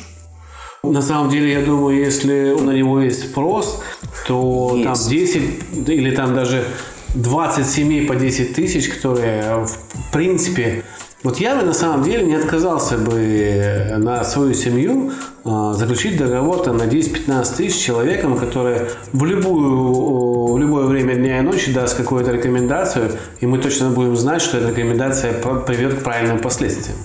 На 0.84 1.04
самом 1.04 1.30
деле, 1.30 1.52
я 1.54 1.62
думаю, 1.62 2.00
если 2.00 2.56
на 2.60 2.72
него 2.72 3.02
есть 3.02 3.30
спрос, 3.30 3.84
то 4.28 4.72
Есть. 4.74 4.84
там 4.84 5.10
10 5.10 5.89
или 5.89 6.15
там 6.15 6.34
даже 6.34 6.65
20 7.13 7.67
семей 7.67 8.08
по 8.08 8.15
10 8.15 8.56
тысяч, 8.56 8.89
которые 8.89 9.65
в 9.65 9.78
принципе... 10.12 10.84
Вот 11.22 11.38
я 11.38 11.56
бы 11.56 11.63
на 11.63 11.74
самом 11.74 12.04
деле 12.04 12.26
не 12.26 12.34
отказался 12.34 12.98
бы 12.98 13.94
на 14.00 14.24
свою 14.24 14.56
семью 14.56 15.12
заключить 15.43 16.17
договор 16.17 16.62
там, 16.63 16.77
на 16.77 16.84
10-15 16.84 17.56
тысяч 17.56 17.84
человеком, 17.84 18.38
который 18.38 18.82
в, 19.12 19.25
любую, 19.25 20.54
в 20.54 20.58
любое 20.58 20.86
время 20.86 21.15
дня 21.15 21.39
и 21.39 21.41
ночи 21.41 21.73
даст 21.73 21.97
какую-то 21.97 22.32
рекомендацию, 22.32 23.12
и 23.39 23.47
мы 23.47 23.58
точно 23.58 23.89
будем 23.89 24.15
знать, 24.15 24.41
что 24.41 24.58
эта 24.58 24.69
рекомендация 24.69 25.34
приведет 25.34 25.99
к 25.99 26.04
правильным 26.04 26.39
последствиям. 26.39 26.97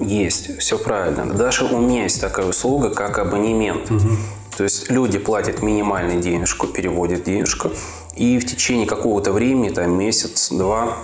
Есть, 0.00 0.58
все 0.58 0.78
правильно. 0.78 1.26
Даже 1.26 1.64
у 1.64 1.80
меня 1.80 2.02
есть 2.04 2.20
такая 2.20 2.46
услуга, 2.46 2.90
как 2.90 3.18
абонемент. 3.18 3.90
То 4.56 4.64
есть 4.64 4.90
люди 4.90 5.18
платят 5.18 5.62
минимальную 5.62 6.20
денежку, 6.20 6.66
переводят 6.66 7.24
денежку, 7.24 7.70
и 8.16 8.38
в 8.38 8.44
течение 8.44 8.86
какого-то 8.86 9.32
времени, 9.32 9.70
там 9.70 9.96
месяц, 9.96 10.50
два, 10.50 10.98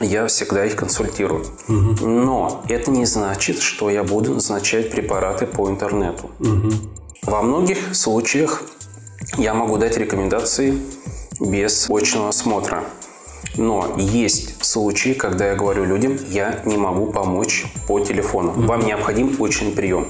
я 0.00 0.26
всегда 0.26 0.64
их 0.64 0.76
консультирую. 0.76 1.44
Но 1.68 2.62
это 2.68 2.90
не 2.90 3.06
значит, 3.06 3.60
что 3.60 3.90
я 3.90 4.04
буду 4.04 4.34
назначать 4.34 4.90
препараты 4.90 5.46
по 5.46 5.68
интернету. 5.68 6.30
Во 7.22 7.42
многих 7.42 7.94
случаях 7.94 8.62
я 9.36 9.54
могу 9.54 9.76
дать 9.76 9.96
рекомендации 9.96 10.78
без 11.40 11.88
очного 11.90 12.28
осмотра. 12.28 12.84
Но 13.56 13.94
есть 13.96 14.64
случаи, 14.64 15.12
когда 15.14 15.48
я 15.48 15.54
говорю 15.54 15.84
людям, 15.84 16.16
я 16.30 16.62
не 16.64 16.76
могу 16.76 17.06
помочь 17.06 17.66
по 17.86 18.00
телефону. 18.00 18.52
Вам 18.52 18.86
необходим 18.86 19.36
очный 19.38 19.72
прием. 19.72 20.06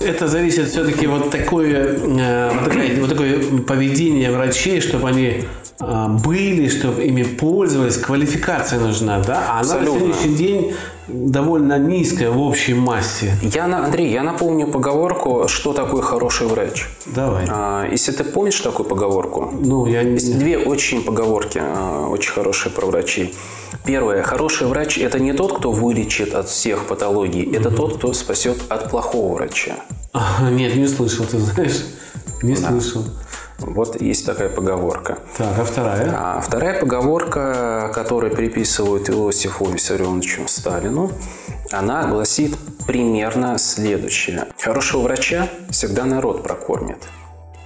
Это 0.00 0.28
зависит 0.28 0.68
все-таки 0.68 1.06
вот 1.06 1.30
такое, 1.30 1.98
э, 1.98 2.50
вот, 2.54 2.64
такое, 2.64 3.00
вот 3.00 3.10
такое 3.10 3.62
поведение 3.62 4.30
врачей, 4.30 4.80
чтобы 4.80 5.08
они 5.08 5.26
э, 5.26 5.42
были, 5.80 6.68
чтобы 6.68 7.04
ими 7.04 7.22
пользовались, 7.22 7.96
квалификация 7.98 8.80
нужна, 8.80 9.20
да? 9.20 9.44
А 9.48 9.52
она 9.52 9.60
Абсолютно. 9.60 9.92
на 9.92 9.98
сегодняшний 10.14 10.34
день 10.34 10.74
довольно 11.06 11.78
низкая 11.78 12.30
в 12.30 12.40
общей 12.40 12.74
массе. 12.74 13.32
Я, 13.42 13.64
Андрей, 13.66 14.10
я 14.12 14.22
напомню 14.24 14.66
поговорку, 14.66 15.46
что 15.46 15.72
такое 15.72 16.02
хороший 16.02 16.48
врач. 16.48 16.86
Давай. 17.06 17.46
А, 17.48 17.86
Если 17.90 18.10
ты 18.12 18.24
помнишь 18.24 18.60
такую 18.60 18.88
поговорку, 18.88 19.52
Ну, 19.60 19.86
я 19.86 20.02
не... 20.02 20.14
Есть 20.14 20.38
две 20.38 20.58
очень 20.58 21.02
поговорки, 21.04 21.60
а, 21.62 22.08
очень 22.08 22.32
хорошие 22.32 22.72
про 22.72 22.86
врачей. 22.86 23.34
Первое. 23.84 24.22
Хороший 24.22 24.66
врач– 24.66 24.98
это 24.98 25.20
не 25.20 25.32
тот, 25.32 25.58
кто 25.58 25.70
вылечит 25.70 26.34
от 26.34 26.48
всех 26.48 26.86
патологий. 26.86 27.54
Это 27.54 27.70
тот, 27.70 27.98
кто 27.98 28.12
спасет 28.12 28.58
от 28.68 28.90
плохого 28.90 29.36
врача. 29.36 29.76
А, 30.12 30.50
Нет, 30.50 30.74
не 30.74 30.88
слышал, 30.88 31.24
ты 31.24 31.38
знаешь. 31.38 31.84
Не 32.42 32.56
слышал. 32.56 33.04
Вот 33.58 34.00
есть 34.00 34.24
такая 34.24 34.48
поговорка. 34.48 35.18
Так, 35.36 35.58
а 35.58 35.64
вторая? 35.64 36.14
А 36.16 36.40
вторая 36.40 36.78
поговорка, 36.80 37.90
которую 37.92 38.32
приписывают 38.34 39.10
Иосифу 39.10 39.66
Виссарионовичу 39.66 40.46
Сталину, 40.46 41.10
она 41.72 42.06
гласит 42.06 42.56
примерно 42.86 43.58
следующее. 43.58 44.46
Хорошего 44.62 45.02
врача 45.02 45.48
всегда 45.70 46.04
народ 46.04 46.44
прокормит, 46.44 46.98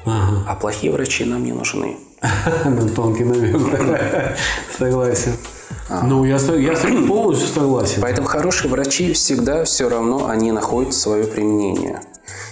Ага. 0.07 0.45
а 0.49 0.55
плохие 0.55 0.93
врачи 0.93 1.25
нам 1.25 1.45
не 1.45 1.53
нужны. 1.53 1.99
Ну, 2.65 2.89
Тонкий 2.89 3.25
намек. 3.25 3.57
Согласен. 4.79 5.33
Ну, 6.05 6.25
я, 6.25 6.37
я 6.37 6.75
полностью 7.07 7.49
согласен. 7.49 8.01
Поэтому 8.01 8.27
хорошие 8.27 8.71
врачи 8.71 9.13
всегда 9.13 9.65
все 9.65 9.91
равно 9.91 10.29
они 10.29 10.53
находят 10.53 10.95
свое 10.95 11.25
применение. 11.25 12.01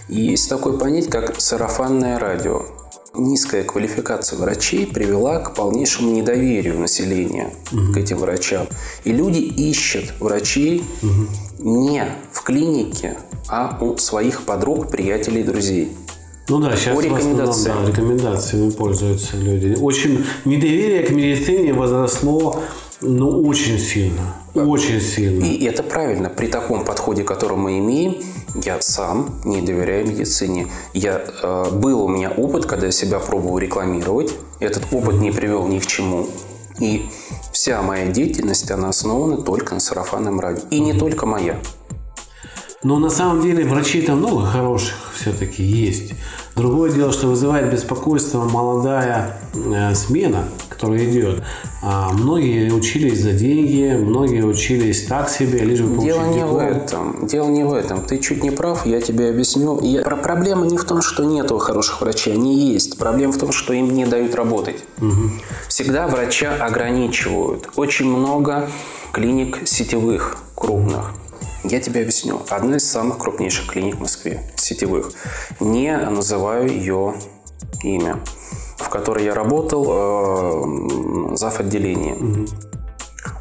И 0.09 0.21
есть 0.21 0.49
такое 0.51 0.77
понятие, 0.77 1.11
как 1.11 1.41
сарафанное 1.41 2.19
радио. 2.19 2.65
Низкая 3.13 3.65
квалификация 3.65 4.39
врачей 4.39 4.87
привела 4.87 5.41
к 5.41 5.55
полнейшему 5.55 6.13
недоверию 6.13 6.79
населения 6.79 7.53
к 7.93 7.97
этим 7.97 8.19
врачам. 8.19 8.69
И 9.03 9.13
люди 9.13 9.41
ищут 9.41 10.15
врачей 10.21 10.85
не 11.59 12.05
в 12.33 12.43
клинике, 12.43 13.17
а 13.49 13.77
у 13.81 13.97
своих 13.97 14.43
подруг, 14.43 14.91
приятелей, 14.91 15.43
друзей. 15.43 15.93
Ну 16.49 16.59
да, 16.61 16.77
сейчас 16.77 16.97
По 16.97 17.01
рекомендациям. 17.01 17.85
да, 17.85 17.91
рекомендациями 17.91 18.71
пользуются 18.71 19.37
люди. 19.37 19.77
Очень 19.81 20.25
недоверие 20.45 21.03
к 21.05 21.11
медицине 21.11 21.73
возросло, 21.73 22.63
ну, 23.03 23.43
очень 23.47 23.79
сильно. 23.79 24.37
Очень 24.55 25.01
сильно. 25.01 25.45
И 25.45 25.65
это 25.65 25.83
правильно. 25.83 26.29
При 26.29 26.49
таком 26.49 26.85
подходе, 26.85 27.23
который 27.23 27.57
мы 27.57 27.79
имеем, 27.79 28.17
я 28.55 28.81
сам 28.81 29.41
не 29.45 29.63
доверяю 29.63 30.07
медицине. 30.07 30.67
Я, 30.93 31.25
э, 31.43 31.71
был 31.73 32.03
у 32.03 32.09
меня 32.09 32.31
опыт, 32.31 32.67
когда 32.67 32.87
я 32.87 32.93
себя 32.93 33.19
пробовал 33.19 33.59
рекламировать. 33.59 34.33
Этот 34.59 34.93
опыт 34.93 35.15
не 35.15 35.31
привел 35.31 35.67
ни 35.67 35.79
к 35.79 35.87
чему. 35.87 36.29
И 36.79 37.07
вся 37.53 37.81
моя 37.83 38.07
деятельность, 38.07 38.71
она 38.71 38.89
основана 38.91 39.39
только 39.39 39.75
на 39.75 39.81
сарафанном 39.81 40.39
радио. 40.39 40.63
И 40.71 40.81
не 40.81 40.93
только 40.93 41.25
моя. 41.25 41.59
Но 42.83 42.99
на 42.99 43.11
самом 43.11 43.43
деле 43.43 43.65
врачей-то 43.65 44.15
много 44.15 44.47
хороших 44.47 45.13
все-таки 45.15 45.63
есть. 45.63 46.15
Другое 46.61 46.91
дело, 46.93 47.11
что 47.11 47.29
вызывает 47.29 47.73
беспокойство 47.73 48.45
молодая 48.45 49.39
э, 49.55 49.95
смена, 49.95 50.45
которая 50.69 51.03
идет. 51.11 51.43
А 51.83 52.13
многие 52.13 52.71
учились 52.71 53.23
за 53.23 53.33
деньги, 53.33 53.97
многие 53.99 54.45
учились 54.45 55.05
так 55.07 55.31
себе, 55.31 55.61
лишь 55.61 55.81
бы 55.81 55.95
получить 55.95 56.05
Дело 56.15 56.27
не 56.27 56.45
в 56.45 56.49
диплом. 56.49 56.61
этом. 56.61 57.27
Дело 57.27 57.49
не 57.49 57.65
в 57.65 57.73
этом. 57.73 58.03
Ты 58.03 58.19
чуть 58.19 58.43
не 58.43 58.51
прав, 58.51 58.85
я 58.85 59.01
тебе 59.01 59.31
объясню. 59.31 59.81
Я- 59.81 60.03
про- 60.03 60.17
Проблема 60.17 60.67
не 60.67 60.77
в 60.77 60.85
том, 60.85 61.01
что 61.01 61.25
нету 61.25 61.57
хороших 61.57 62.03
врачей, 62.03 62.35
они 62.35 62.73
есть. 62.75 62.99
Проблема 62.99 63.33
в 63.33 63.39
том, 63.39 63.53
что 63.53 63.73
им 63.73 63.95
не 63.95 64.05
дают 64.05 64.35
работать. 64.35 64.77
Всегда 65.67 66.09
врача 66.09 66.55
ограничивают. 66.61 67.71
Очень 67.77 68.07
много 68.15 68.69
клиник 69.13 69.67
сетевых, 69.67 70.37
крупных. 70.55 71.15
Я 71.65 71.81
тебе 71.81 72.03
объясню. 72.03 72.41
Одна 72.49 72.77
из 72.77 72.91
самых 72.91 73.19
крупнейших 73.19 73.67
клиник 73.67 73.97
в 73.97 74.01
Москве, 74.01 74.43
сетевых. 74.57 75.13
Не 75.61 75.97
называю 75.97 76.69
ее 76.69 77.15
имя, 77.83 78.21
в 78.79 78.89
которой 78.89 79.25
я 79.25 79.35
работал 79.35 81.33
э, 81.33 81.37
зав. 81.37 81.61
отделением. 81.61 82.47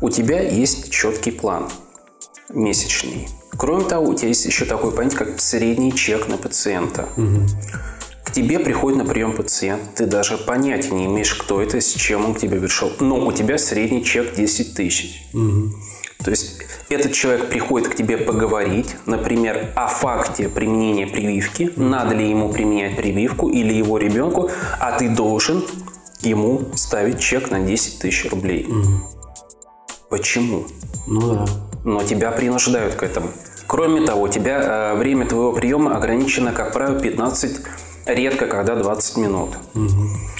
У 0.01 0.09
тебя 0.09 0.41
есть 0.41 0.91
четкий 0.91 1.31
план 1.31 1.69
месячный. 2.49 3.27
Кроме 3.51 3.85
того, 3.85 4.09
у 4.09 4.13
тебя 4.15 4.29
есть 4.29 4.45
еще 4.45 4.65
такое 4.65 4.91
понятие, 4.91 5.19
как 5.19 5.39
средний 5.39 5.93
чек 5.93 6.27
на 6.27 6.37
пациента. 6.37 7.07
К 8.23 8.31
тебе 8.31 8.59
приходит 8.59 8.99
на 8.99 9.05
прием 9.05 9.33
пациент, 9.35 9.81
ты 9.95 10.05
даже 10.05 10.37
понятия 10.37 10.91
не 10.91 11.05
имеешь, 11.07 11.33
кто 11.33 11.61
это, 11.61 11.81
с 11.81 11.91
чем 11.93 12.25
он 12.25 12.35
к 12.35 12.39
тебе 12.39 12.59
пришел. 12.59 12.91
Но 12.99 13.25
у 13.25 13.31
тебя 13.31 13.57
средний 13.57 14.03
чек 14.03 14.35
10 14.35 14.75
тысяч. 14.75 15.23
То 16.23 16.29
есть 16.31 16.61
этот 16.89 17.13
человек 17.13 17.49
приходит 17.49 17.87
к 17.89 17.95
тебе 17.95 18.17
поговорить, 18.17 18.95
например, 19.05 19.71
о 19.75 19.87
факте 19.87 20.49
применения 20.49 21.07
прививки, 21.07 21.71
надо 21.75 22.15
ли 22.15 22.29
ему 22.29 22.49
применять 22.51 22.95
прививку 22.97 23.49
или 23.49 23.73
его 23.73 23.97
ребенку, 23.97 24.49
а 24.79 24.97
ты 24.97 25.09
должен 25.09 25.63
ему 26.21 26.63
ставить 26.75 27.19
чек 27.19 27.51
на 27.51 27.59
10 27.59 27.99
тысяч 27.99 28.29
рублей. 28.29 28.67
Почему? 30.09 30.65
Ну 31.07 31.21
да. 31.33 31.45
но 31.83 32.03
тебя 32.03 32.31
принуждают 32.31 32.95
к 32.95 33.03
этому. 33.03 33.29
Кроме 33.67 34.01
того, 34.01 34.27
тебя 34.27 34.93
э, 34.93 34.95
время 34.95 35.27
твоего 35.27 35.53
приема 35.53 35.95
ограничено, 35.95 36.51
как 36.51 36.73
правило, 36.73 36.99
15, 36.99 37.61
редко 38.07 38.47
когда 38.47 38.75
20 38.75 39.17
минут. 39.17 39.51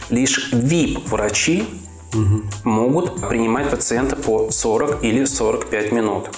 Лишь 0.09 0.51
VIP-врачи 0.51 1.67
могут 2.63 3.27
принимать 3.27 3.69
пациента 3.69 4.15
по 4.15 4.51
40 4.51 5.03
или 5.03 5.25
45 5.25 5.91
минут. 5.91 6.29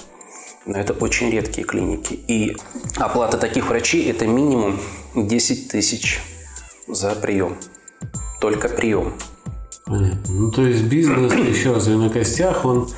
Но 0.65 0.77
это 0.77 0.93
очень 0.93 1.31
редкие 1.31 1.65
клиники. 1.65 2.13
И 2.27 2.55
оплата 2.97 3.37
таких 3.37 3.67
врачей– 3.67 4.09
это 4.11 4.27
минимум 4.27 4.79
10 5.15 5.69
тысяч 5.69 6.21
за 6.87 7.15
прием. 7.15 7.57
Только 8.39 8.69
прием. 8.69 9.13
Понятно. 9.85 10.33
Ну, 10.33 10.51
то 10.51 10.61
есть 10.61 10.83
бизнес, 10.83 11.33
еще 11.35 11.73
раз 11.73 11.87
на 11.87 12.09
костях, 12.09 12.63
он 12.63 12.89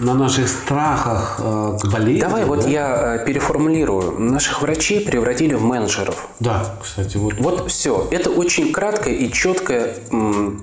на 0.00 0.14
наших 0.14 0.48
страхах 0.48 1.36
э, 1.38 1.78
к 1.80 1.86
болезни. 1.90 2.20
Давай 2.20 2.44
вот 2.44 2.62
да? 2.62 2.68
я 2.68 3.16
э, 3.16 3.26
переформулирую. 3.26 4.18
Наших 4.18 4.62
врачей 4.62 5.00
превратили 5.00 5.54
в 5.54 5.62
менеджеров. 5.62 6.28
Да, 6.40 6.76
кстати, 6.82 7.16
вот. 7.16 7.34
Вот 7.38 7.70
все. 7.70 8.08
Это 8.10 8.30
очень 8.30 8.72
краткое 8.72 9.14
и 9.14 9.30
четкое 9.30 9.96
м, 10.10 10.62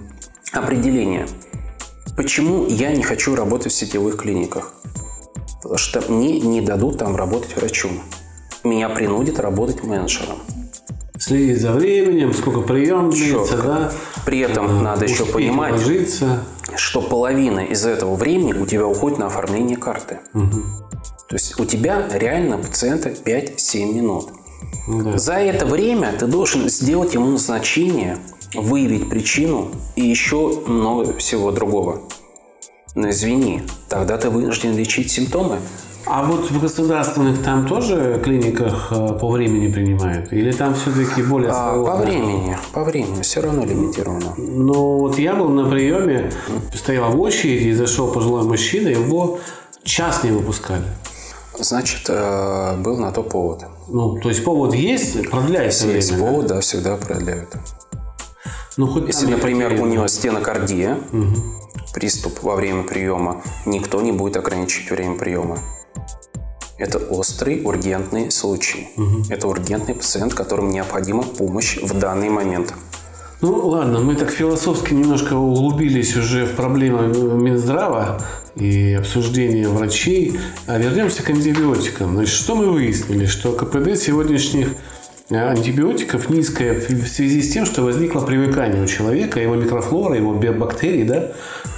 определение. 0.51 1.27
Почему 2.15 2.65
я 2.67 2.91
не 2.91 3.03
хочу 3.03 3.35
работать 3.35 3.71
в 3.71 3.75
сетевых 3.75 4.17
клиниках? 4.17 4.73
Потому 5.61 5.77
что 5.77 6.01
мне 6.11 6.39
не 6.39 6.61
дадут 6.61 6.97
там 6.97 7.15
работать 7.15 7.55
врачом. 7.55 8.01
Меня 8.63 8.89
принудят 8.89 9.39
работать 9.39 9.83
менеджером. 9.83 10.37
Следить 11.19 11.61
за 11.61 11.71
временем, 11.71 12.33
сколько 12.33 12.61
прием 12.61 13.09
длится, 13.09 13.57
да. 13.57 13.91
При 14.25 14.39
этом 14.39 14.83
надо 14.83 15.05
еще 15.05 15.25
понимать, 15.25 15.73
уложиться. 15.73 16.43
что 16.75 17.01
половина 17.01 17.61
из 17.61 17.85
этого 17.85 18.15
времени 18.15 18.53
у 18.53 18.65
тебя 18.65 18.85
уходит 18.85 19.17
на 19.17 19.27
оформление 19.27 19.77
карты. 19.77 20.19
То 20.33 21.35
есть 21.35 21.59
у 21.59 21.65
тебя 21.65 22.07
реально 22.13 22.57
пациента 22.57 23.09
5-7 23.09 23.93
минут. 23.93 24.29
Ну 24.87 25.11
да. 25.11 25.17
За 25.17 25.33
это 25.33 25.65
время 25.65 26.13
ты 26.17 26.27
должен 26.27 26.69
сделать 26.69 27.13
ему 27.13 27.31
назначение, 27.31 28.17
выявить 28.53 29.09
причину 29.09 29.69
и 29.95 30.05
еще 30.05 30.61
много 30.65 31.13
всего 31.17 31.51
другого. 31.51 32.01
Но 32.95 33.09
извини, 33.09 33.61
тогда 33.89 34.17
ты 34.17 34.29
вынужден 34.29 34.75
лечить 34.75 35.11
симптомы. 35.11 35.59
А 36.09 36.23
вот 36.23 36.49
в 36.49 36.61
государственных 36.61 37.43
там 37.43 37.67
тоже 37.67 38.19
клиниках 38.23 38.91
э, 38.91 39.17
по 39.19 39.29
времени 39.29 39.69
принимают? 39.69 40.31
Или 40.31 40.53
там 40.53 40.73
все-таки 40.73 41.21
более 41.21 41.51
А, 41.51 41.83
по 41.83 41.97
времени, 41.97 42.57
по 42.71 42.85
времени, 42.85 43.21
все 43.21 43.41
равно 43.41 43.65
лимитировано. 43.65 44.33
Ну, 44.37 44.99
вот 44.99 45.19
я 45.19 45.35
был 45.35 45.49
на 45.49 45.69
приеме, 45.69 46.31
стоял 46.73 47.11
в 47.11 47.19
очереди, 47.19 47.67
и 47.67 47.73
зашел 47.73 48.07
пожилой 48.09 48.43
мужчина, 48.43 48.87
его 48.87 49.39
час 49.83 50.23
не 50.23 50.31
выпускали. 50.31 50.85
Значит, 51.59 52.03
э, 52.07 52.77
был 52.77 52.97
на 52.97 53.11
то 53.11 53.21
повод. 53.21 53.65
Ну, 53.89 54.17
то 54.17 54.29
есть 54.29 54.45
повод 54.45 54.73
есть, 54.73 55.29
продляется 55.29 55.87
Есть 55.87 56.11
время. 56.11 56.23
да? 56.23 56.31
повод, 56.31 56.47
да, 56.47 56.59
всегда 56.61 56.95
продляют. 56.95 57.49
Ну, 58.77 58.87
хоть 58.87 59.07
Если, 59.07 59.25
например, 59.25 59.81
у 59.81 59.85
него 59.85 60.07
стенокардия, 60.07 60.99
приступ 61.93 62.43
во 62.43 62.55
время 62.55 62.83
приема, 62.83 63.41
никто 63.65 64.01
не 64.01 64.11
будет 64.11 64.37
ограничивать 64.37 64.91
время 64.91 65.17
приема. 65.17 65.57
Это 66.77 66.99
острый, 66.99 67.63
ургентный 67.65 68.29
случай. 68.29 68.89
Угу. 68.97 69.23
Это 69.29 69.47
ургентный 69.47 69.95
пациент, 69.95 70.35
которому 70.35 70.71
необходима 70.71 71.23
помощь 71.23 71.81
в 71.81 71.97
данный 71.97 72.29
момент. 72.29 72.71
Ну 73.41 73.67
ладно, 73.67 73.99
мы 73.99 74.15
так 74.15 74.29
философски 74.29 74.93
немножко 74.93 75.33
углубились 75.33 76.15
уже 76.15 76.45
в 76.45 76.55
проблемы 76.55 77.07
Минздрава 77.07 78.21
и 78.55 78.93
обсуждение 78.93 79.67
врачей. 79.67 80.39
А 80.67 80.77
вернемся 80.77 81.23
к 81.23 81.29
антибиотикам. 81.29 82.13
Значит, 82.13 82.35
что 82.35 82.55
мы 82.55 82.71
выяснили? 82.71 83.25
Что 83.25 83.53
КПД 83.53 83.95
сегодняшних 83.99 84.69
антибиотиков 85.29 86.29
низкое 86.29 86.73
в 86.73 87.07
связи 87.07 87.41
с 87.41 87.51
тем, 87.51 87.65
что 87.65 87.83
возникло 87.83 88.21
привыкание 88.21 88.81
у 88.81 88.87
человека, 88.87 89.39
его 89.39 89.55
микрофлора, 89.55 90.15
его 90.15 90.33
биобактерий, 90.33 91.03
да? 91.03 91.31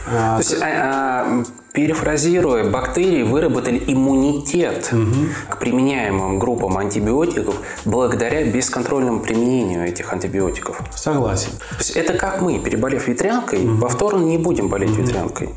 А, 0.08 0.38
То 0.38 0.42
есть, 0.42 0.62
а, 0.62 0.66
а, 0.66 1.44
перефразируя, 1.74 2.70
бактерии 2.70 3.24
выработали 3.24 3.82
иммунитет 3.88 4.90
угу. 4.92 5.30
к 5.50 5.58
применяемым 5.60 6.40
группам 6.40 6.78
антибиотиков 6.78 7.56
благодаря 7.86 8.44
бесконтрольному 8.44 9.20
применению 9.20 9.86
этих 9.86 10.12
антибиотиков. 10.12 10.82
Согласен. 10.96 11.52
То 11.70 11.78
есть 11.80 11.92
это 11.92 12.14
как 12.14 12.42
мы, 12.42 12.60
переболев 12.60 13.08
ветрянкой, 13.08 13.66
угу. 13.66 13.80
повторно 13.80 14.24
не 14.24 14.38
будем 14.38 14.68
болеть 14.68 14.92
угу. 14.92 15.02
ветрянкой. 15.02 15.50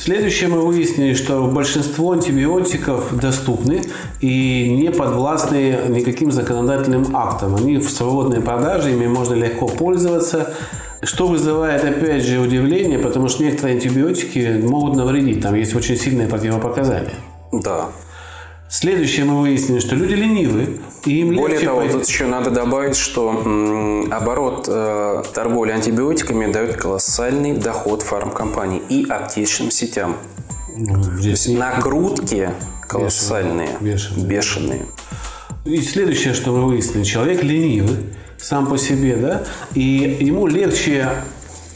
Следующее 0.00 0.48
мы 0.48 0.60
выяснили, 0.60 1.12
что 1.14 1.42
большинство 1.48 2.12
антибиотиков 2.12 3.16
доступны 3.16 3.82
и 4.20 4.68
не 4.80 4.92
подвластны 4.92 5.76
никаким 5.88 6.30
законодательным 6.30 7.16
актам. 7.16 7.56
Они 7.56 7.78
в 7.78 7.90
свободной 7.90 8.40
продаже, 8.40 8.92
ими 8.92 9.08
можно 9.08 9.34
легко 9.34 9.66
пользоваться. 9.66 10.54
Что 11.02 11.26
вызывает, 11.26 11.82
опять 11.82 12.22
же, 12.22 12.38
удивление, 12.38 13.00
потому 13.00 13.28
что 13.28 13.42
некоторые 13.42 13.74
антибиотики 13.74 14.60
могут 14.62 14.94
навредить. 14.94 15.42
Там 15.42 15.56
есть 15.56 15.74
очень 15.74 15.96
сильные 15.96 16.28
противопоказания. 16.28 17.14
Да. 17.50 17.88
Следующее 18.70 19.24
мы 19.24 19.40
выяснили, 19.40 19.80
что 19.80 19.94
люди 19.94 20.12
ленивы, 20.14 20.78
и 21.06 21.20
им 21.20 21.34
Более 21.36 21.60
того, 21.60 21.80
пойти... 21.80 21.92
тут 21.94 22.06
еще 22.06 22.26
надо 22.26 22.50
добавить, 22.50 22.96
что 22.96 23.30
м, 23.30 24.12
оборот 24.12 24.66
э, 24.68 25.22
торговли 25.32 25.70
антибиотиками 25.72 26.52
дает 26.52 26.76
колоссальный 26.76 27.54
доход 27.54 28.02
фармкомпаний 28.02 28.82
и 28.90 29.06
аптечным 29.08 29.70
сетям. 29.70 30.16
Ну, 30.76 31.02
здесь 31.02 31.44
То 31.44 31.48
есть 31.50 31.58
накрутки 31.58 32.50
колоссальные, 32.86 33.70
бешеные. 33.80 34.26
бешеные. 34.26 34.86
И 35.64 35.80
следующее, 35.80 36.34
что 36.34 36.52
мы 36.52 36.66
выяснили, 36.66 37.04
человек 37.04 37.42
ленивый 37.42 37.96
сам 38.36 38.66
по 38.66 38.76
себе, 38.76 39.16
да, 39.16 39.44
и 39.74 40.16
ему 40.20 40.46
легче 40.46 41.08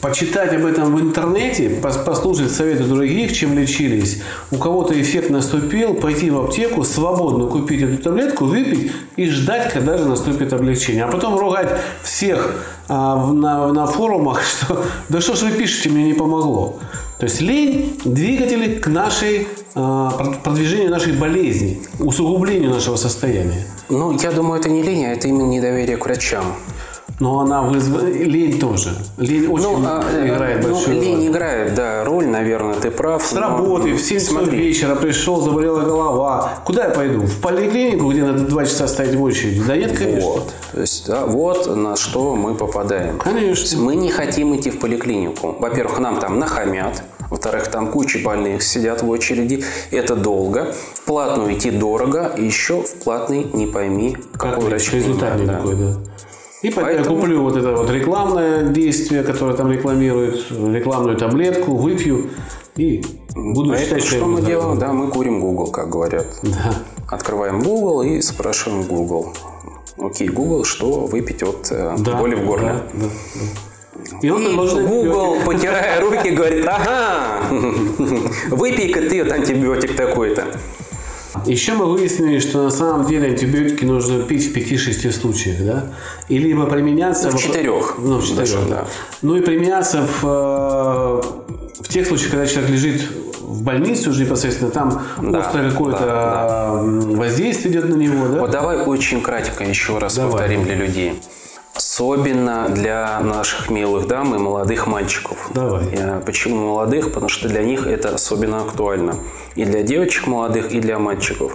почитать 0.02 0.52
об 0.52 0.66
этом 0.66 0.96
в 0.96 1.00
интернете, 1.00 1.70
послушать 1.80 2.50
советы 2.50 2.82
других, 2.84 3.32
чем 3.32 3.56
лечились. 3.56 4.20
У 4.50 4.56
кого-то 4.56 5.00
эффект 5.00 5.30
наступил, 5.30 5.94
пойти 5.94 6.28
в 6.28 6.40
аптеку, 6.40 6.82
свободно 6.82 7.46
купить 7.46 7.82
эту 7.82 8.02
таблетку, 8.02 8.46
выпить 8.46 8.90
и 9.16 9.26
ждать, 9.26 9.72
когда 9.72 9.96
же 9.96 10.04
наступит 10.06 10.52
облегчение. 10.52 11.04
А 11.04 11.08
потом 11.08 11.38
ругать 11.38 11.68
всех 12.02 12.64
а, 12.88 13.32
на, 13.32 13.72
на 13.72 13.86
форумах, 13.86 14.42
что 14.64 14.84
да 15.08 15.20
что 15.20 15.36
ж 15.36 15.42
вы 15.42 15.52
пишете, 15.52 15.88
мне 15.88 16.02
не 16.02 16.14
помогло. 16.14 16.80
То 17.18 17.26
есть 17.26 17.40
лень– 17.40 17.96
двигатель 18.04 18.80
к 18.80 18.88
нашей, 18.88 19.46
а, 19.76 20.10
продвижению 20.42 20.90
нашей 20.90 21.12
болезни, 21.12 21.80
усугублению 22.00 22.70
нашего 22.70 22.96
состояния. 22.96 23.64
Ну, 23.88 24.18
я 24.18 24.32
думаю, 24.32 24.58
это 24.58 24.68
не 24.68 24.82
лень, 24.82 25.04
а 25.04 25.12
это 25.12 25.28
именно 25.28 25.46
недоверие 25.46 25.96
к 25.96 26.04
врачам. 26.04 26.44
Но 27.22 27.38
она 27.38 27.62
вызвала... 27.62 28.04
Лень 28.08 28.58
тоже. 28.58 28.96
Лень 29.16 29.46
очень 29.46 29.62
ну, 29.62 29.87
а, 29.87 30.02
играет 30.26 30.64
ну, 30.64 30.72
большую 30.72 30.96
роль. 30.96 31.04
Лень 31.04 31.28
играет, 31.28 31.74
да, 31.76 32.02
роль, 32.02 32.26
наверное, 32.26 32.74
ты 32.74 32.90
прав. 32.90 33.22
С 33.24 33.30
но... 33.30 33.42
работы, 33.42 33.92
в 33.92 34.00
7 34.00 34.18
часов 34.18 34.48
вечера 34.48 34.96
пришел, 34.96 35.40
заболела 35.40 35.82
голова. 35.82 36.54
Куда 36.64 36.87
я 36.87 36.90
пойду? 36.90 37.20
В 37.20 37.40
поликлинику, 37.40 38.11
где 38.11 38.24
надо 38.24 38.40
2 38.40 38.64
часа 38.64 38.88
стоять 38.88 39.14
в 39.14 39.22
очереди? 39.22 39.62
Да 39.64 39.76
нет, 39.76 39.96
конечно. 39.96 40.30
Вот. 40.30 40.52
То 40.72 40.80
есть, 40.80 41.06
да, 41.06 41.26
вот 41.26 41.76
на 41.76 41.94
что 41.94 42.35
мы 42.35 42.56
попадаем. 42.56 43.18
Конечно. 43.18 43.78
Мы 43.78 43.94
не 43.94 44.11
хотим 44.11 44.56
идти 44.56 44.70
в 44.70 44.80
поликлинику. 44.80 45.54
Во-первых, 45.61 46.00
нам 46.00 46.18
там 46.18 46.40
нахамят. 46.40 47.04
Во-вторых, 47.30 47.68
там 47.68 47.87
куча 47.92 48.18
больных 48.18 48.64
сидят 48.64 49.02
в 49.02 49.08
очереди. 49.08 49.64
Это 49.92 50.16
долго. 50.16 50.74
В 50.94 51.02
платную 51.02 51.54
идти 51.54 51.70
дорого. 51.70 52.32
Еще 52.37 52.82
в 52.82 52.94
платный 53.04 53.44
не 53.52 53.68
пойми, 53.68 54.16
какой 54.32 54.50
как 54.50 54.62
врач. 54.64 54.92
Результат 54.92 55.37
да. 55.37 55.54
никакой, 55.54 55.76
да. 55.76 55.94
И 56.62 56.70
Поэтому... 56.70 57.16
куплю 57.16 57.42
вот 57.42 57.57
это 57.57 57.72
вот 57.72 57.90
рекламное 57.90 58.62
действие, 58.62 59.25
которое 59.25 59.55
там 59.55 59.70
рекламирует, 59.70 60.46
рекламную 60.51 61.16
таблетку, 61.16 61.75
выпью 61.77 62.31
и 62.77 63.05
буду 63.35 63.70
Поэтому 63.70 63.77
считать, 63.79 64.05
что, 64.05 64.16
что 64.16 64.27
мы 64.27 64.42
делаем? 64.42 64.79
Да, 64.79 64.92
мы 64.92 65.11
курим 65.11 65.40
Google, 65.40 65.72
как 65.72 65.88
говорят. 65.88 66.27
Да. 66.42 66.75
Открываем 67.09 67.61
Google 67.61 68.03
и 68.03 68.20
спрашиваем 68.22 68.85
Google. 68.85 69.35
Окей, 69.98 70.29
Google, 70.29 70.64
что 70.64 71.07
выпить 71.07 71.42
от 71.42 71.68
э, 71.70 71.96
да, 71.98 72.16
боли 72.16 72.37
в 72.37 72.46
горле? 72.46 72.68
Да, 72.68 72.83
да, 72.94 73.07
да. 73.07 74.18
И, 74.22 74.31
он 74.31 74.46
и 74.46 74.55
Google, 74.55 75.37
потирая 75.44 76.01
руки, 76.01 76.31
говорит, 76.31 76.66
ага, 76.66 77.42
выпей-ка 78.51 79.01
ты 79.01 79.20
от 79.20 79.33
антибиотик 79.33 79.96
такой-то. 79.96 80.46
Еще 81.46 81.72
мы 81.72 81.86
выяснили, 81.86 82.38
что 82.38 82.62
на 82.62 82.70
самом 82.70 83.06
деле 83.06 83.28
антибиотики 83.28 83.84
нужно 83.84 84.22
пить 84.22 84.52
в 84.52 84.56
5-6 84.56 85.12
случаях, 85.12 85.64
да? 85.64 85.86
И 86.28 86.38
либо 86.38 86.66
применяться... 86.66 87.30
Ну, 87.30 87.36
в 87.36 87.40
четырех. 87.40 87.94
Ну, 87.98 88.18
в 88.18 88.26
четырех, 88.26 88.68
да. 88.68 88.86
Ну 89.22 89.36
и 89.36 89.40
применяться 89.40 90.02
в, 90.02 90.24
э, 90.24 91.22
в 91.82 91.88
тех 91.88 92.06
случаях, 92.06 92.32
когда 92.32 92.46
человек 92.46 92.70
лежит 92.70 93.02
в 93.40 93.62
больнице 93.62 94.10
уже 94.10 94.24
непосредственно, 94.24 94.70
там 94.70 95.02
да, 95.20 95.40
острое 95.40 95.70
какое-то 95.70 96.00
да, 96.00 96.06
да. 96.06 97.16
воздействие 97.16 97.72
идет 97.72 97.88
на 97.88 97.94
него, 97.94 98.28
да? 98.28 98.40
Вот 98.40 98.50
давай 98.50 98.78
очень 98.78 99.22
кратко 99.22 99.64
еще 99.64 99.98
раз 99.98 100.16
давай. 100.16 100.32
повторим 100.32 100.64
для 100.64 100.74
людей. 100.74 101.20
Особенно 101.94 102.70
для 102.70 103.20
наших 103.20 103.68
милых 103.68 104.07
дам 104.07 104.35
и 104.35 104.38
молодых 104.38 104.87
мальчиков. 104.87 105.50
Давай. 105.52 105.85
Почему 106.24 106.68
молодых? 106.68 107.12
Потому 107.12 107.28
что 107.28 107.50
для 107.50 107.62
них 107.62 107.87
это 107.87 108.14
особенно 108.14 108.62
актуально. 108.62 109.16
И 109.57 109.66
для 109.66 109.83
девочек 109.83 110.26
молодых, 110.26 110.72
и 110.72 110.81
для 110.81 110.98
мальчиков. 110.98 111.55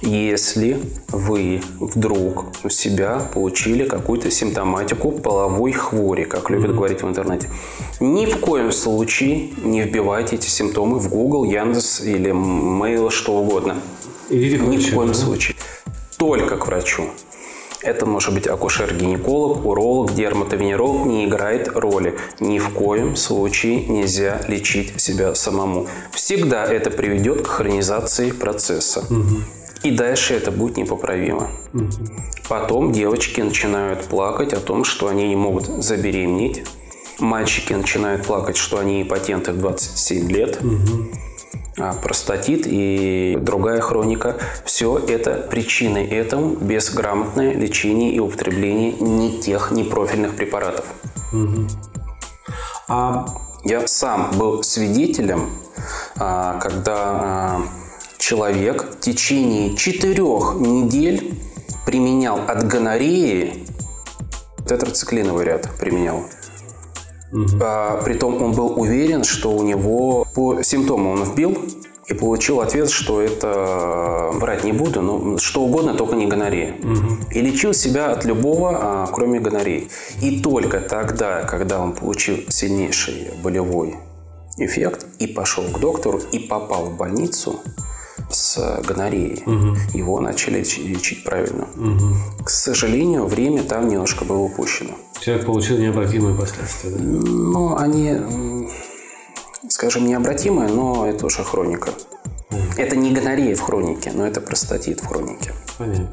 Если 0.00 0.80
вы 1.08 1.60
вдруг 1.80 2.46
у 2.64 2.70
себя 2.70 3.20
получили 3.34 3.84
какую-то 3.84 4.30
симптоматику 4.30 5.12
половой 5.12 5.72
хвори, 5.72 6.24
как 6.24 6.48
любят 6.48 6.70
mm-hmm. 6.70 6.74
говорить 6.74 7.02
в 7.02 7.06
интернете, 7.08 7.50
ни 8.00 8.24
в 8.24 8.40
коем 8.40 8.72
случае 8.72 9.50
не 9.62 9.82
вбивайте 9.82 10.36
эти 10.36 10.48
симптомы 10.48 10.98
в 10.98 11.10
Google, 11.10 11.44
Яндекс 11.44 12.00
или 12.00 12.30
Mail, 12.30 13.10
что 13.10 13.34
угодно. 13.34 13.76
Идите 14.30 14.56
ни 14.60 14.78
в 14.78 14.94
коем 14.94 15.08
да? 15.08 15.14
случае. 15.14 15.56
Только 16.16 16.56
к 16.56 16.66
врачу. 16.66 17.10
Это 17.82 18.06
может 18.06 18.34
быть 18.34 18.48
акушер-гинеколог, 18.48 19.64
уролог, 19.64 20.12
дерматовенеролог, 20.12 21.06
не 21.06 21.26
играет 21.26 21.68
роли. 21.68 22.18
Ни 22.40 22.58
в 22.58 22.70
коем 22.70 23.14
случае 23.14 23.86
нельзя 23.86 24.40
лечить 24.48 25.00
себя 25.00 25.34
самому. 25.34 25.86
Всегда 26.12 26.64
это 26.64 26.90
приведет 26.90 27.42
к 27.42 27.46
хронизации 27.46 28.32
процесса. 28.32 29.04
Угу. 29.08 29.42
И 29.84 29.90
дальше 29.92 30.34
это 30.34 30.50
будет 30.50 30.76
непоправимо. 30.76 31.50
Угу. 31.72 31.88
Потом 32.48 32.92
девочки 32.92 33.40
начинают 33.40 34.04
плакать 34.04 34.52
о 34.52 34.60
том, 34.60 34.82
что 34.84 35.06
они 35.06 35.28
не 35.28 35.36
могут 35.36 35.66
забеременеть. 35.66 36.64
Мальчики 37.20 37.72
начинают 37.72 38.26
плакать, 38.26 38.56
что 38.56 38.78
они 38.78 39.02
импотенты 39.02 39.52
в 39.52 39.58
27 39.58 40.30
лет. 40.30 40.58
Угу. 40.60 41.27
А, 41.78 41.94
простатит 41.94 42.66
и 42.66 43.38
другая 43.40 43.80
хроника. 43.80 44.36
Все 44.64 44.98
это 44.98 45.46
причины 45.50 45.98
этому 45.98 46.56
безграмотное 46.56 47.54
лечение 47.54 48.12
и 48.12 48.20
употребление 48.20 48.92
не 48.92 49.40
тех, 49.40 49.70
не 49.70 49.84
профильных 49.84 50.36
препаратов. 50.36 50.84
Угу. 51.32 51.66
А... 52.88 53.26
Я 53.64 53.86
сам 53.88 54.30
был 54.38 54.62
свидетелем, 54.62 55.50
а, 56.16 56.58
когда 56.60 57.60
человек 58.16 58.84
в 58.92 59.00
течение 59.00 59.76
четырех 59.76 60.54
недель 60.60 61.34
применял 61.84 62.40
от 62.46 62.66
гонореи 62.66 63.66
тетрациклиновый 64.66 65.44
ряд 65.44 65.68
применял. 65.80 66.24
Угу. 67.32 67.46
А, 67.60 68.00
притом 68.04 68.42
он 68.42 68.52
был 68.52 68.78
уверен, 68.78 69.24
что 69.24 69.52
у 69.52 69.62
него 69.62 70.26
по 70.34 70.62
симптомам 70.62 71.20
он 71.20 71.24
вбил 71.24 71.58
и 72.06 72.14
получил 72.14 72.60
ответ, 72.60 72.90
что 72.90 73.20
это 73.20 74.30
врать 74.32 74.64
не 74.64 74.72
буду, 74.72 75.02
но 75.02 75.36
что 75.38 75.62
угодно, 75.62 75.94
только 75.94 76.16
не 76.16 76.26
гонорея. 76.26 76.74
Угу. 76.82 77.30
И 77.32 77.40
лечил 77.40 77.74
себя 77.74 78.12
от 78.12 78.24
любого, 78.24 78.78
а, 78.80 79.06
кроме 79.12 79.40
гонореи. 79.40 79.88
И 80.22 80.40
только 80.40 80.80
тогда, 80.80 81.42
когда 81.42 81.80
он 81.80 81.92
получил 81.92 82.38
сильнейший 82.48 83.30
болевой 83.42 83.96
эффект 84.56 85.06
и 85.18 85.26
пошел 85.26 85.64
к 85.64 85.78
доктору 85.78 86.20
и 86.32 86.38
попал 86.38 86.86
в 86.86 86.96
больницу, 86.96 87.60
с 88.30 88.82
гонореей. 88.86 89.42
Угу. 89.46 89.76
Его 89.94 90.20
начали 90.20 90.58
лечить, 90.58 90.84
лечить 90.84 91.24
правильно. 91.24 91.66
Угу. 91.76 92.44
К 92.44 92.50
сожалению, 92.50 93.26
время 93.26 93.62
там 93.62 93.88
немножко 93.88 94.24
было 94.24 94.38
упущено. 94.38 94.90
Человек 95.20 95.46
получил 95.46 95.78
необратимые 95.78 96.34
последствия. 96.36 96.90
Да? 96.90 96.98
Ну, 97.00 97.76
они 97.76 98.16
скажем, 99.68 100.06
необратимая, 100.06 100.68
но 100.68 101.06
это 101.06 101.26
уже 101.26 101.44
хроника. 101.44 101.90
Это 102.76 102.96
не 102.96 103.12
гонорея 103.12 103.54
в 103.54 103.60
хронике, 103.60 104.12
но 104.14 104.26
это 104.26 104.40
простатит 104.40 105.00
в 105.00 105.06
хронике. 105.06 105.52
Понятно. 105.76 106.08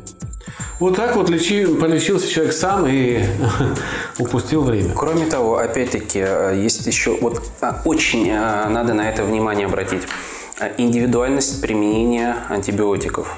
Вот 0.80 0.96
так 0.96 1.16
вот 1.16 1.30
лечи, 1.30 1.66
полечился 1.66 2.28
человек 2.28 2.54
сам 2.54 2.86
и 2.88 3.24
упустил 4.20 4.64
время. 4.64 4.94
Кроме 4.94 5.26
того, 5.26 5.58
опять-таки, 5.58 6.20
э, 6.20 6.62
есть 6.62 6.86
еще, 6.86 7.18
вот 7.22 7.42
а, 7.62 7.82
очень 7.86 8.30
а, 8.32 8.70
надо 8.70 8.94
на 8.94 9.10
это 9.10 9.24
внимание 9.24 9.68
обратить, 9.68 10.04
А, 10.60 10.70
индивидуальность 10.78 11.62
применения 11.62 12.36
антибиотиков. 12.50 13.38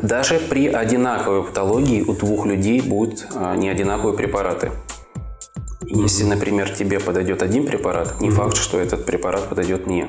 Даже 0.00 0.38
при 0.38 0.68
одинаковой 0.68 1.44
патологии 1.44 2.02
у 2.02 2.14
двух 2.14 2.46
людей 2.46 2.80
будут 2.80 3.26
а, 3.34 3.54
не 3.56 3.68
одинаковые 3.68 4.16
препараты. 4.16 4.70
Если, 5.84 6.24
например, 6.24 6.70
тебе 6.70 7.00
подойдет 7.00 7.42
один 7.42 7.66
препарат, 7.66 8.20
не 8.20 8.30
факт, 8.30 8.56
что 8.56 8.78
этот 8.78 9.04
препарат 9.04 9.48
подойдет 9.48 9.86
мне. 9.86 10.08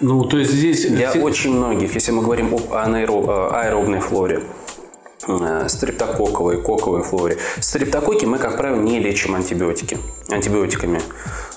Ну, 0.00 0.24
то 0.24 0.38
есть 0.38 0.52
здесь... 0.52 0.88
Для 0.88 1.10
все- 1.10 1.20
очень 1.20 1.52
многих, 1.52 1.94
если 1.94 2.12
мы 2.12 2.22
говорим 2.22 2.54
об 2.54 2.72
э, 2.72 3.48
аэробной 3.52 4.00
флоре, 4.00 4.42
стрептококковой, 5.68 6.62
коковой 6.62 7.02
флоре. 7.02 7.38
Стрептококи 7.60 8.24
мы, 8.24 8.38
как 8.38 8.56
правило, 8.56 8.80
не 8.80 8.98
лечим 8.98 9.34
антибиотики, 9.34 9.98
антибиотиками. 10.30 11.00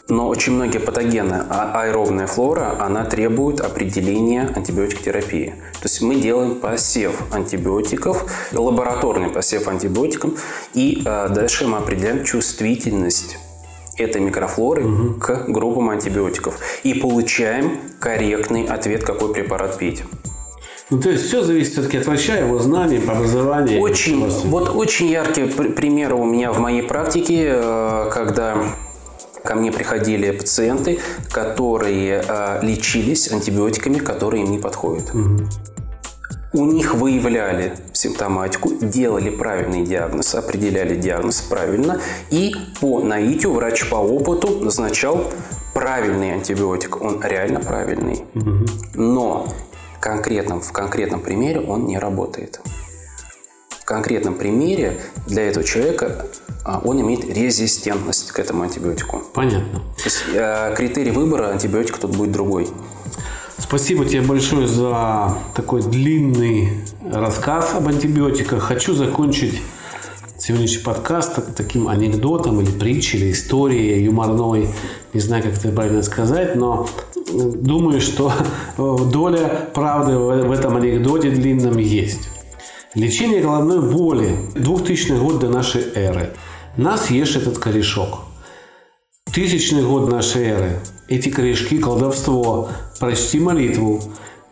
Но 0.07 0.27
очень 0.27 0.53
многие 0.53 0.79
патогены, 0.79 1.45
а 1.49 1.71
аэробная 1.83 2.27
флора, 2.27 2.75
она 2.79 3.05
требует 3.05 3.61
определения 3.61 4.51
антибиотикотерапии. 4.53 5.55
То 5.73 5.83
есть 5.83 6.01
мы 6.01 6.15
делаем 6.15 6.55
посев 6.55 7.33
антибиотиков, 7.33 8.25
лабораторный 8.51 9.29
посев 9.29 9.67
антибиотиком, 9.67 10.35
и 10.73 11.01
э, 11.05 11.29
дальше 11.29 11.65
мы 11.67 11.77
определяем 11.77 12.25
чувствительность 12.25 13.37
этой 13.97 14.21
микрофлоры 14.21 15.13
к 15.19 15.45
группам 15.47 15.89
антибиотиков 15.89 16.59
и 16.83 16.93
получаем 16.93 17.79
корректный 17.99 18.65
ответ, 18.65 19.03
какой 19.03 19.33
препарат 19.33 19.77
пить. 19.77 20.03
Ну, 20.91 20.99
то 20.99 21.09
есть 21.09 21.25
все 21.25 21.41
зависит 21.41 21.71
все-таки 21.71 21.97
от 21.97 22.05
врача, 22.05 22.35
его 22.35 22.59
знаний, 22.59 22.97
образования. 22.97 23.79
Очень, 23.79 24.27
вот 24.27 24.75
очень 24.75 25.07
яркие 25.07 25.47
пр- 25.47 25.71
примеры 25.71 26.15
у 26.15 26.25
меня 26.25 26.51
в 26.51 26.59
моей 26.59 26.83
практике, 26.83 27.49
э, 27.53 28.09
когда 28.13 28.57
ко 29.41 29.55
мне 29.55 29.71
приходили 29.71 30.31
пациенты, 30.31 30.99
которые 31.31 32.21
э, 32.27 32.59
лечились 32.61 33.31
антибиотиками, 33.31 33.99
которые 33.99 34.43
им 34.43 34.51
не 34.51 34.59
подходят. 34.59 35.11
У 36.53 36.65
них 36.65 36.95
выявляли 36.95 37.73
симптоматику, 37.93 38.73
делали 38.81 39.29
правильный 39.29 39.85
диагноз, 39.85 40.35
определяли 40.35 40.95
диагноз 40.95 41.39
правильно, 41.39 42.01
и 42.29 42.53
по 42.81 42.99
наитию 42.99 43.53
врач 43.53 43.87
по 43.89 43.95
опыту 43.95 44.59
назначал 44.59 45.31
правильный 45.73 46.33
антибиотик. 46.33 47.01
Он 47.01 47.23
реально 47.23 47.61
правильный. 47.61 48.25
Но 48.93 49.47
конкретном, 50.01 50.59
в 50.59 50.71
конкретном 50.73 51.21
примере 51.21 51.61
он 51.61 51.85
не 51.85 51.97
работает. 51.97 52.59
В 53.69 53.85
конкретном 53.85 54.35
примере 54.35 54.99
для 55.27 55.43
этого 55.43 55.65
человека 55.65 56.25
а, 56.65 56.81
он 56.83 56.99
имеет 57.01 57.25
резистентность 57.25 58.31
к 58.31 58.39
этому 58.39 58.63
антибиотику. 58.63 59.21
Понятно. 59.33 59.79
То 59.97 60.03
есть 60.03 60.23
э, 60.33 60.73
критерий 60.75 61.11
выбора 61.11 61.49
антибиотика 61.49 61.99
тут 61.99 62.15
будет 62.15 62.31
другой. 62.31 62.67
Спасибо 63.57 64.05
тебе 64.05 64.21
большое 64.21 64.67
за 64.67 65.37
такой 65.55 65.81
длинный 65.83 66.83
рассказ 67.11 67.73
об 67.75 67.87
антибиотиках. 67.87 68.63
Хочу 68.63 68.93
закончить 68.93 69.61
сегодняшний 70.51 70.83
подкаст 70.83 71.35
так- 71.35 71.55
таким 71.55 71.87
анекдотом 71.87 72.59
или 72.59 72.69
притчей, 72.71 73.19
или 73.19 73.31
историей 73.31 74.03
юморной. 74.03 74.67
Не 75.13 75.19
знаю, 75.21 75.43
как 75.43 75.53
это 75.53 75.69
правильно 75.71 76.03
сказать, 76.03 76.55
но 76.57 76.87
э, 77.15 77.51
думаю, 77.55 78.01
что 78.01 78.33
э, 78.77 78.97
доля 79.13 79.69
правды 79.73 80.17
в 80.17 80.51
этом 80.51 80.75
анекдоте 80.75 81.29
длинном 81.29 81.77
есть. 81.77 82.27
Лечение 82.95 83.41
головной 83.41 83.79
боли. 83.79 84.35
2000 84.55 85.13
год 85.13 85.39
до 85.39 85.47
нашей 85.47 85.83
эры. 85.95 86.31
Нас 86.75 87.09
ешь 87.09 87.37
этот 87.37 87.57
корешок. 87.57 88.19
Тысячный 89.33 89.83
год 89.83 90.11
нашей 90.11 90.43
эры. 90.47 90.79
Эти 91.07 91.29
корешки– 91.29 91.77
колдовство. 91.79 92.67
Прочти 92.99 93.39
молитву. 93.39 94.01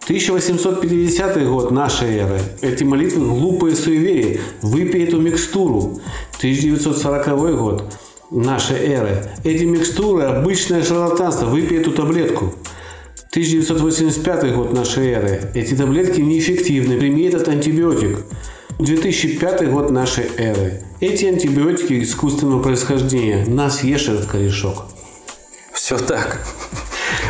1850 0.10 1.48
год 1.48 1.70
нашей 1.70 2.18
эры. 2.18 2.40
Эти 2.62 2.84
молитвы– 2.84 3.28
глупые 3.28 3.76
суеверия. 3.76 4.40
Выпей 4.64 5.04
эту 5.04 5.22
микстуру. 5.22 6.02
1940 6.40 7.56
год 7.56 7.94
нашей 8.32 8.78
эры. 8.78 9.24
Эти 9.44 9.66
микстуры– 9.66 10.24
обычное 10.26 10.82
шарлатанство. 10.82 11.46
Выпей 11.46 11.78
эту 11.78 11.92
таблетку. 11.92 12.56
1985 13.30 14.56
год 14.56 14.74
нашей 14.74 15.12
эры. 15.12 15.52
Эти 15.54 15.76
таблетки 15.76 16.22
неэффективны. 16.22 16.98
Прими 16.98 17.26
этот 17.26 17.48
антибиотик. 17.48 18.26
2005 18.80 19.70
год 19.70 19.92
нашей 19.92 20.26
эры. 20.38 20.82
Эти 21.02 21.26
антибиотики 21.26 22.02
искусственного 22.02 22.64
происхождения. 22.64 23.46
Нас 23.46 23.84
этот 23.84 24.26
корешок. 24.26 24.86
Все 25.72 26.00
так. 26.00 26.40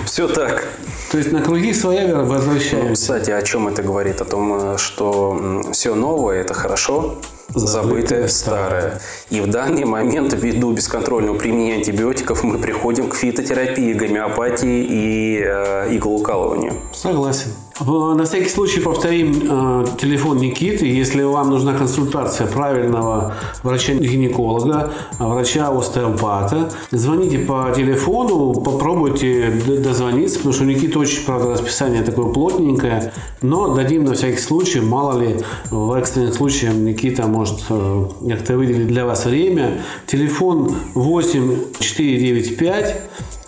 Все 0.05 0.27
так. 0.27 0.63
То 1.11 1.17
есть 1.17 1.31
на 1.31 1.41
круги 1.41 1.73
своя 1.73 2.15
возвращаемся. 2.19 2.93
Кстати, 2.93 3.31
о 3.31 3.41
чем 3.41 3.67
это 3.67 3.81
говорит? 3.81 4.21
О 4.21 4.25
том, 4.25 4.73
э, 4.73 4.77
что 4.77 5.63
все 5.71 5.95
новое– 5.95 6.41
это 6.41 6.53
хорошо, 6.53 7.17
забытое– 7.53 8.27
старое. 8.29 8.99
И 9.29 9.41
в 9.41 9.47
данный 9.47 9.85
момент, 9.85 10.33
ввиду 10.33 10.71
бесконтрольного 10.71 11.35
применения 11.37 11.75
антибиотиков, 11.75 12.43
мы 12.43 12.57
приходим 12.57 13.09
к 13.09 13.15
фитотерапии, 13.15 13.93
гомеопатии 13.93 14.85
и 14.89 15.41
э, 15.43 15.95
иглоукалыванию. 15.95 16.73
Согласен. 16.93 17.49
В- 17.79 18.13
На 18.13 18.25
всякий 18.25 18.49
случай 18.49 18.81
повторим 18.81 19.31
э, 19.31 19.85
телефон 20.01 20.37
Никиты. 20.37 20.85
Если 20.85 21.23
вам 21.23 21.49
нужна 21.49 21.73
консультация 21.73 22.45
правильного 22.47 23.35
врача-гинеколога, 23.63 24.91
врача-остеопата, 25.17 26.69
звоните 26.91 27.39
по 27.39 27.71
телефону, 27.75 28.53
попробуйте 28.53 29.49
дозвониться, 29.79 30.37
потому 30.39 30.53
что 30.53 30.63
у 30.63 30.67
Никиты 30.67 30.99
очень, 30.99 31.25
правда, 31.25 31.51
расписание 31.51 32.03
такое 32.03 32.25
плотненькое, 32.33 33.13
но 33.41 33.73
дадим 33.73 34.03
на 34.03 34.13
всякий 34.13 34.39
случай, 34.41 34.81
мало 34.81 35.17
ли, 35.19 35.39
в 35.71 35.93
экстренных 35.93 36.33
случаях 36.33 36.73
Никита 36.73 37.27
может 37.27 37.38
э, 37.69 38.05
как-то 38.29 38.57
выделить 38.57 38.87
для 38.87 39.05
вас 39.05 39.25
время. 39.25 39.81
Телефон 40.07 40.75
8 40.93 41.73
495 41.79 43.01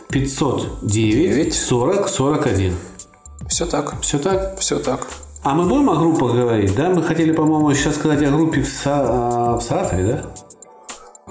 509 0.10 1.54
40 1.54 2.08
41. 2.08 2.75
Все 3.47 3.65
так. 3.65 3.99
Все 4.01 4.17
так? 4.19 4.60
Все 4.60 4.80
так. 4.80 5.08
А 5.43 5.54
мы 5.56 5.65
будем 5.65 5.89
о 5.89 5.95
группах 5.95 6.36
говорить, 6.36 6.75
да? 6.75 6.89
Мы 6.89 7.01
хотели, 7.01 7.32
по-моему, 7.32 7.73
сейчас 7.73 7.95
сказать 7.95 8.21
о 8.23 8.30
группе 8.32 8.62
в, 8.62 8.67
Са- 8.67 9.06
а, 9.10 9.58
в 9.58 9.62
Саратове, 9.62 10.04
да? 10.04 10.21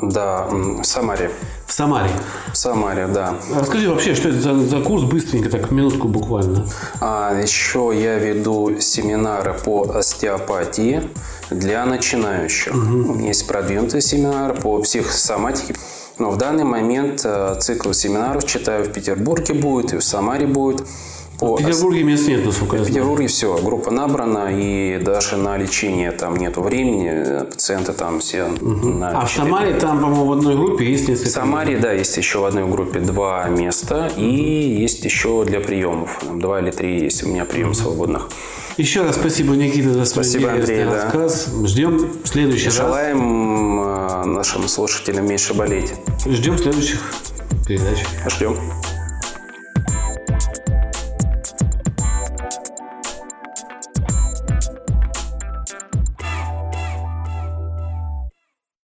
Да, 0.02 0.46
в 0.50 0.82
Самаре. 0.84 1.30
В 1.66 1.72
Самаре. 1.72 2.10
В 2.52 2.56
Самаре, 2.56 3.06
да. 3.06 3.34
Расскажи 3.54 3.88
вообще, 3.88 4.14
что 4.14 4.30
это 4.30 4.40
за, 4.40 4.54
за 4.58 4.80
курс, 4.80 5.04
быстренько, 5.04 5.50
так, 5.50 5.70
минутку 5.70 6.08
буквально. 6.08 6.66
А 7.00 7.38
еще 7.40 7.92
я 7.94 8.18
веду 8.18 8.80
семинары 8.80 9.54
по 9.54 9.82
остеопатии 9.94 11.02
для 11.50 11.84
начинающих. 11.84 12.74
У 12.74 12.76
меня 13.14 13.28
есть 13.28 13.46
продвинутый 13.46 14.02
семинар 14.02 14.54
по 14.60 14.78
психосоматике. 14.78 15.74
Но 16.18 16.30
в 16.30 16.36
данный 16.36 16.64
момент 16.64 17.22
э, 17.24 17.56
цикл 17.60 17.92
семинаров 17.92 18.44
читаю 18.46 18.84
в 18.84 18.92
Петербурге 18.92 19.54
будет 19.54 19.94
и 19.94 19.96
в 19.96 20.04
Самаре 20.04 20.46
будет. 20.46 20.86
По 21.38 21.56
В 21.56 21.58
Петербурге 21.58 22.02
мест 22.02 22.28
нет, 22.28 22.44
насколько 22.44 22.76
я 22.76 22.82
в 22.82 22.84
знаю. 22.84 22.94
Петербурге 22.96 23.26
все, 23.28 23.56
группа 23.56 23.90
набрана, 23.90 24.48
и 24.52 25.00
даже 25.02 25.38
на 25.38 25.56
лечение 25.56 26.10
там 26.12 26.36
нету 26.36 26.60
времени, 26.60 27.44
пациенты 27.46 27.94
там 27.94 28.20
все 28.20 28.48
на 28.60 29.22
А 29.22 29.24
в 29.24 29.32
Самаре 29.32 29.72
там, 29.72 30.00
по-моему, 30.00 30.26
в 30.26 30.32
одной 30.32 30.56
группе 30.56 30.84
есть 30.84 31.08
несколько... 31.08 31.30
В 31.30 31.32
Самаре, 31.32 31.78
да, 31.78 31.92
есть 31.92 32.14
еще 32.18 32.40
в 32.40 32.44
одной 32.44 32.66
группе 32.68 33.00
два 33.00 33.48
места, 33.48 34.10
и 34.18 34.22
есть 34.82 35.02
еще 35.06 35.44
для 35.46 35.60
приемов. 35.60 36.22
Два 36.34 36.60
или 36.60 36.70
три 36.70 37.04
есть 37.04 37.22
у 37.24 37.28
меня 37.30 37.46
прием 37.46 37.72
свободных. 37.72 38.28
Еще 38.76 39.02
раз 39.02 39.16
спасибо, 39.16 39.54
Никита, 39.54 39.92
за 39.92 40.04
свой 40.04 40.24
Спасибо, 40.24 40.52
Андрей, 40.52 40.84
да. 40.84 41.04
рассказ. 41.04 41.48
Ждем 41.64 42.12
в 42.22 42.26
следующий 42.26 42.66
раз. 42.66 42.74
Желаем 42.76 43.80
э, 43.80 44.24
нашим 44.26 44.68
слушателям 44.68 45.26
меньше 45.26 45.54
болеть. 45.54 45.92
Ждем 46.24 46.56
следующих 46.56 47.00
передач. 47.66 47.98
Ждем. 48.28 48.56